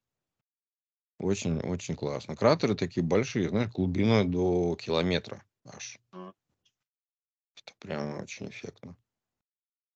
[1.20, 2.36] Очень, очень классно.
[2.36, 5.98] Кратеры такие большие, знаешь, глубиной до километра аж.
[6.12, 8.96] Это прям очень эффектно.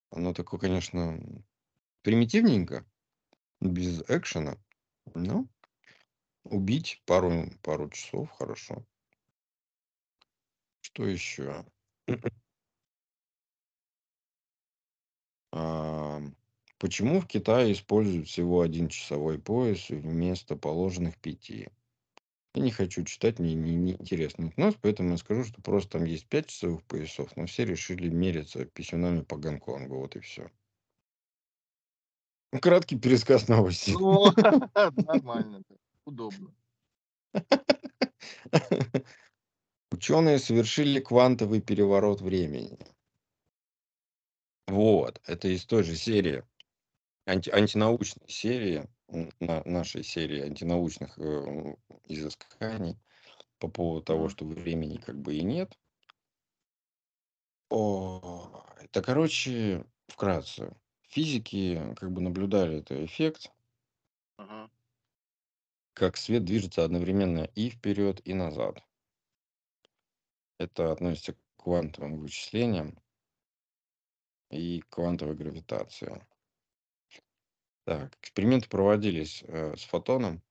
[0.10, 1.20] Оно такое, конечно,
[2.02, 2.86] примитивненько,
[3.60, 4.58] без экшена,
[5.14, 5.48] но
[6.48, 8.84] убить пару, пару часов хорошо.
[10.82, 11.66] Что еще?
[15.52, 16.22] А,
[16.78, 21.70] почему в Китае используют всего один часовой пояс вместо положенных пяти?
[22.54, 26.06] Я не хочу читать, мне не, не интересно нос, поэтому я скажу, что просто там
[26.06, 30.50] есть пять часовых поясов, но все решили мериться писюнами по Гонконгу, вот и все.
[32.62, 33.92] Краткий пересказ новости.
[33.92, 34.32] Ну,
[34.96, 35.62] нормально,
[36.08, 36.54] удобно.
[39.92, 42.78] Ученые совершили квантовый переворот времени.
[44.68, 46.44] Вот, это из той же серии,
[47.26, 48.88] анти, антинаучной серии,
[49.40, 51.76] на, нашей серии антинаучных э,
[52.06, 53.00] изысканий
[53.60, 55.78] по поводу того, что времени как бы и нет.
[57.70, 60.76] О, это, короче, вкратце.
[61.04, 63.50] Физики как бы наблюдали этот эффект,
[64.38, 64.70] Ага.
[65.98, 68.84] Как свет движется одновременно и вперед, и назад.
[70.60, 73.00] Это относится к квантовым вычислениям
[74.52, 76.24] и квантовой гравитации.
[77.86, 80.44] Так, эксперименты проводились э, с фотоном.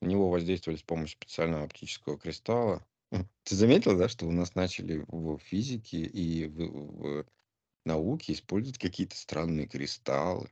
[0.00, 2.84] На него воздействовали с помощью специального оптического кристалла.
[3.44, 7.26] Ты заметил, да, что у нас начали в физике и в, в
[7.84, 10.50] науке использовать какие-то странные кристаллы,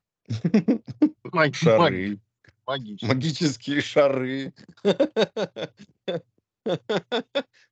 [1.55, 2.21] шары,
[2.67, 3.07] Магически.
[3.07, 4.55] магические шары.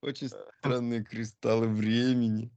[0.03, 2.51] Очень странные кристаллы времени.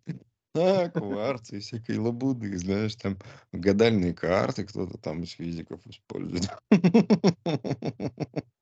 [0.55, 3.17] А, кварцы и всякой лабуды, знаешь, там
[3.51, 6.47] гадальные карты кто-то там из физиков использует.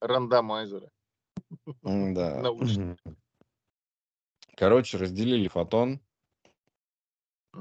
[0.00, 0.90] Рандомайзеры.
[1.82, 2.42] Да.
[4.56, 6.00] Короче, разделили фотон.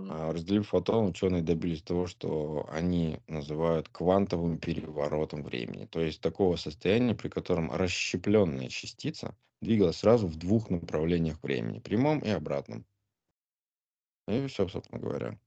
[0.10, 5.86] А, Разделив фотон, ученые добились того, что они называют квантовым переворотом времени.
[5.86, 12.20] То есть такого состояния, при котором расщепленная частица двигалась сразу в двух направлениях времени, прямом
[12.20, 12.86] и обратном.
[14.28, 15.40] И все, собственно говоря.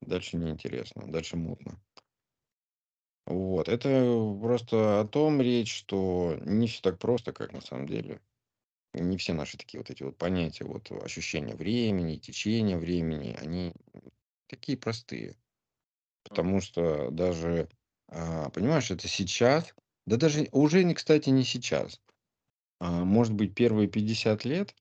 [0.00, 1.80] Дальше неинтересно, дальше мутно.
[3.26, 3.88] Вот, это
[4.40, 8.20] просто о том речь, что не все так просто, как на самом деле.
[9.00, 13.74] Не все наши такие вот эти вот понятия, вот ощущения времени, течения времени, они
[14.48, 15.36] такие простые.
[16.24, 17.68] Потому что даже,
[18.08, 19.74] а, понимаешь, это сейчас,
[20.06, 22.00] да даже уже, не, кстати, не сейчас.
[22.80, 24.74] А, может быть, первые 50 лет,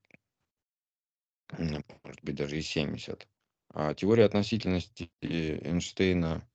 [1.57, 3.27] м, может быть, даже и 70,
[3.69, 6.47] а, теория относительности Эйнштейна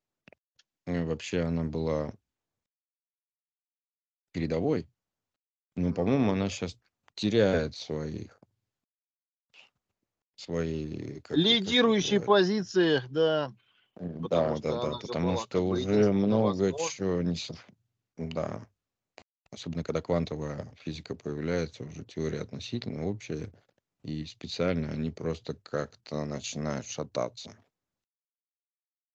[0.86, 2.14] э, вообще она была
[4.32, 4.88] передовой.
[5.76, 6.78] Но, по-моему, она сейчас
[7.20, 8.40] теряет своих
[10.36, 13.52] свои как, Лидирующие как позиции, да.
[13.96, 17.36] да, да, да, потому что уже много чего не.
[18.16, 18.66] Да.
[19.50, 23.52] Особенно, когда квантовая физика появляется, уже теория относительно общая,
[24.02, 27.52] и специально они просто как-то начинают шататься.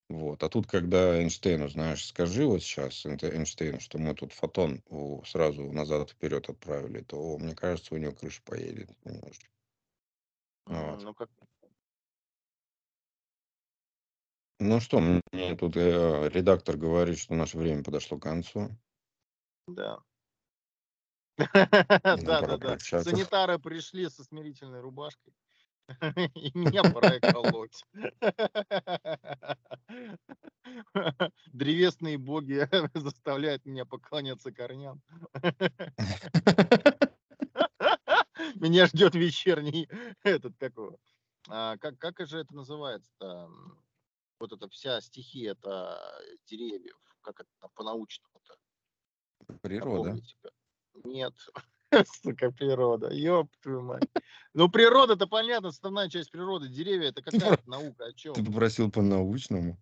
[0.09, 0.43] Вот.
[0.43, 4.83] А тут, когда Эйнштейну, знаешь, скажи вот сейчас Эйнштейну, что мы тут фотон
[5.25, 9.49] сразу назад вперед отправили, то, мне кажется, у него крыша поедет немножечко.
[10.67, 11.01] Вот.
[11.01, 11.29] Ну, как...
[14.59, 18.69] Ну что, мне тут э, редактор говорит, что наше время подошло к концу.
[19.67, 19.99] Да.
[21.37, 22.67] Нам Да, пора да, да.
[22.69, 23.09] прощаться.
[23.09, 25.33] Санитары пришли со смирительной рубашкой.
[26.35, 27.83] И меня пора колоть.
[31.53, 32.67] древесные боги
[32.97, 35.01] заставляют меня поклоняться корням.
[38.55, 39.87] Меня ждет вечерний
[40.23, 40.97] этот такой.
[41.49, 43.51] А, как, как же это называется-то?
[44.39, 46.01] Вот эта вся стихия, это
[46.45, 46.97] деревьев.
[47.21, 48.57] Как это по-научному-то?
[49.61, 50.17] Природа.
[51.03, 51.33] Нет.
[52.23, 53.09] Сука, природа.
[53.11, 54.03] Ёб твою мать.
[54.53, 56.67] Ну, природа, это понятно, составная часть природы.
[56.67, 58.33] Деревья, это какая наука, о чем?
[58.33, 59.77] Ты попросил по-научному.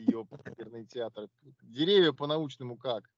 [0.00, 0.28] Ёб,
[0.90, 1.28] театр.
[1.62, 3.08] Деревья по-научному как?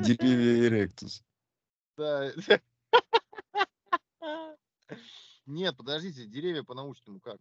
[0.00, 1.22] Деревья эректус.
[1.96, 2.28] Да.
[5.46, 7.38] Нет, подождите, деревья по-научному как?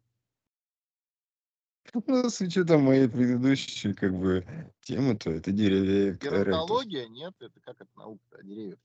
[1.94, 4.46] Ну, с учетом моей предыдущей, как бы,
[4.82, 7.08] темы, то это деревья Геронтология?
[7.08, 8.80] Нет, это как это наука о деревьях?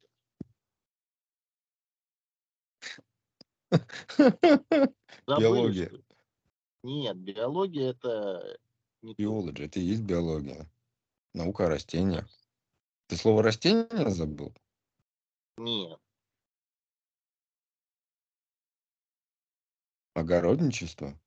[5.26, 5.90] Биология.
[6.82, 8.58] Нет, биология это
[9.02, 10.68] не Биология, это и есть биология.
[11.34, 12.28] Наука о растениях.
[13.06, 14.52] Ты слово растение забыл?
[15.56, 16.00] Нет.
[20.14, 21.18] Огородничество?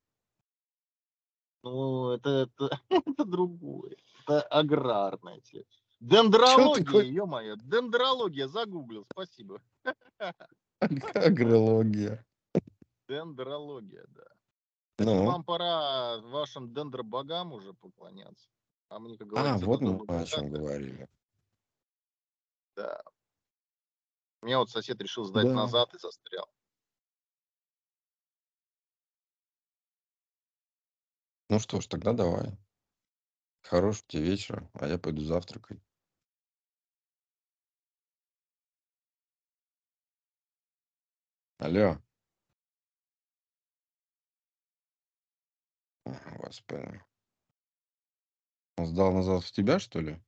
[1.64, 2.30] Ну, это,
[2.60, 3.96] это, это другое.
[4.28, 5.68] Это аграрная часть.
[6.00, 9.62] Дендрология, ё-моё, дендрология, загуглил, спасибо.
[11.14, 12.26] Агрология.
[13.10, 14.24] Дендрология, да.
[15.00, 15.26] Ну.
[15.26, 18.50] Вам пора вашим дендробогам уже поклоняться.
[18.90, 21.08] А мне, как А, вот мы о чем говорили.
[22.78, 23.02] Да.
[24.44, 25.54] Меня вот сосед решил сдать Да.
[25.54, 26.48] назад и застрял.
[31.52, 32.58] Ну что ж, тогда давай.
[33.64, 35.82] Хорошего тебе вечера, а я пойду завтракать.
[41.58, 41.98] Алло.
[46.06, 47.02] Господи.
[48.78, 50.22] Он сдал назад в тебя, что ли?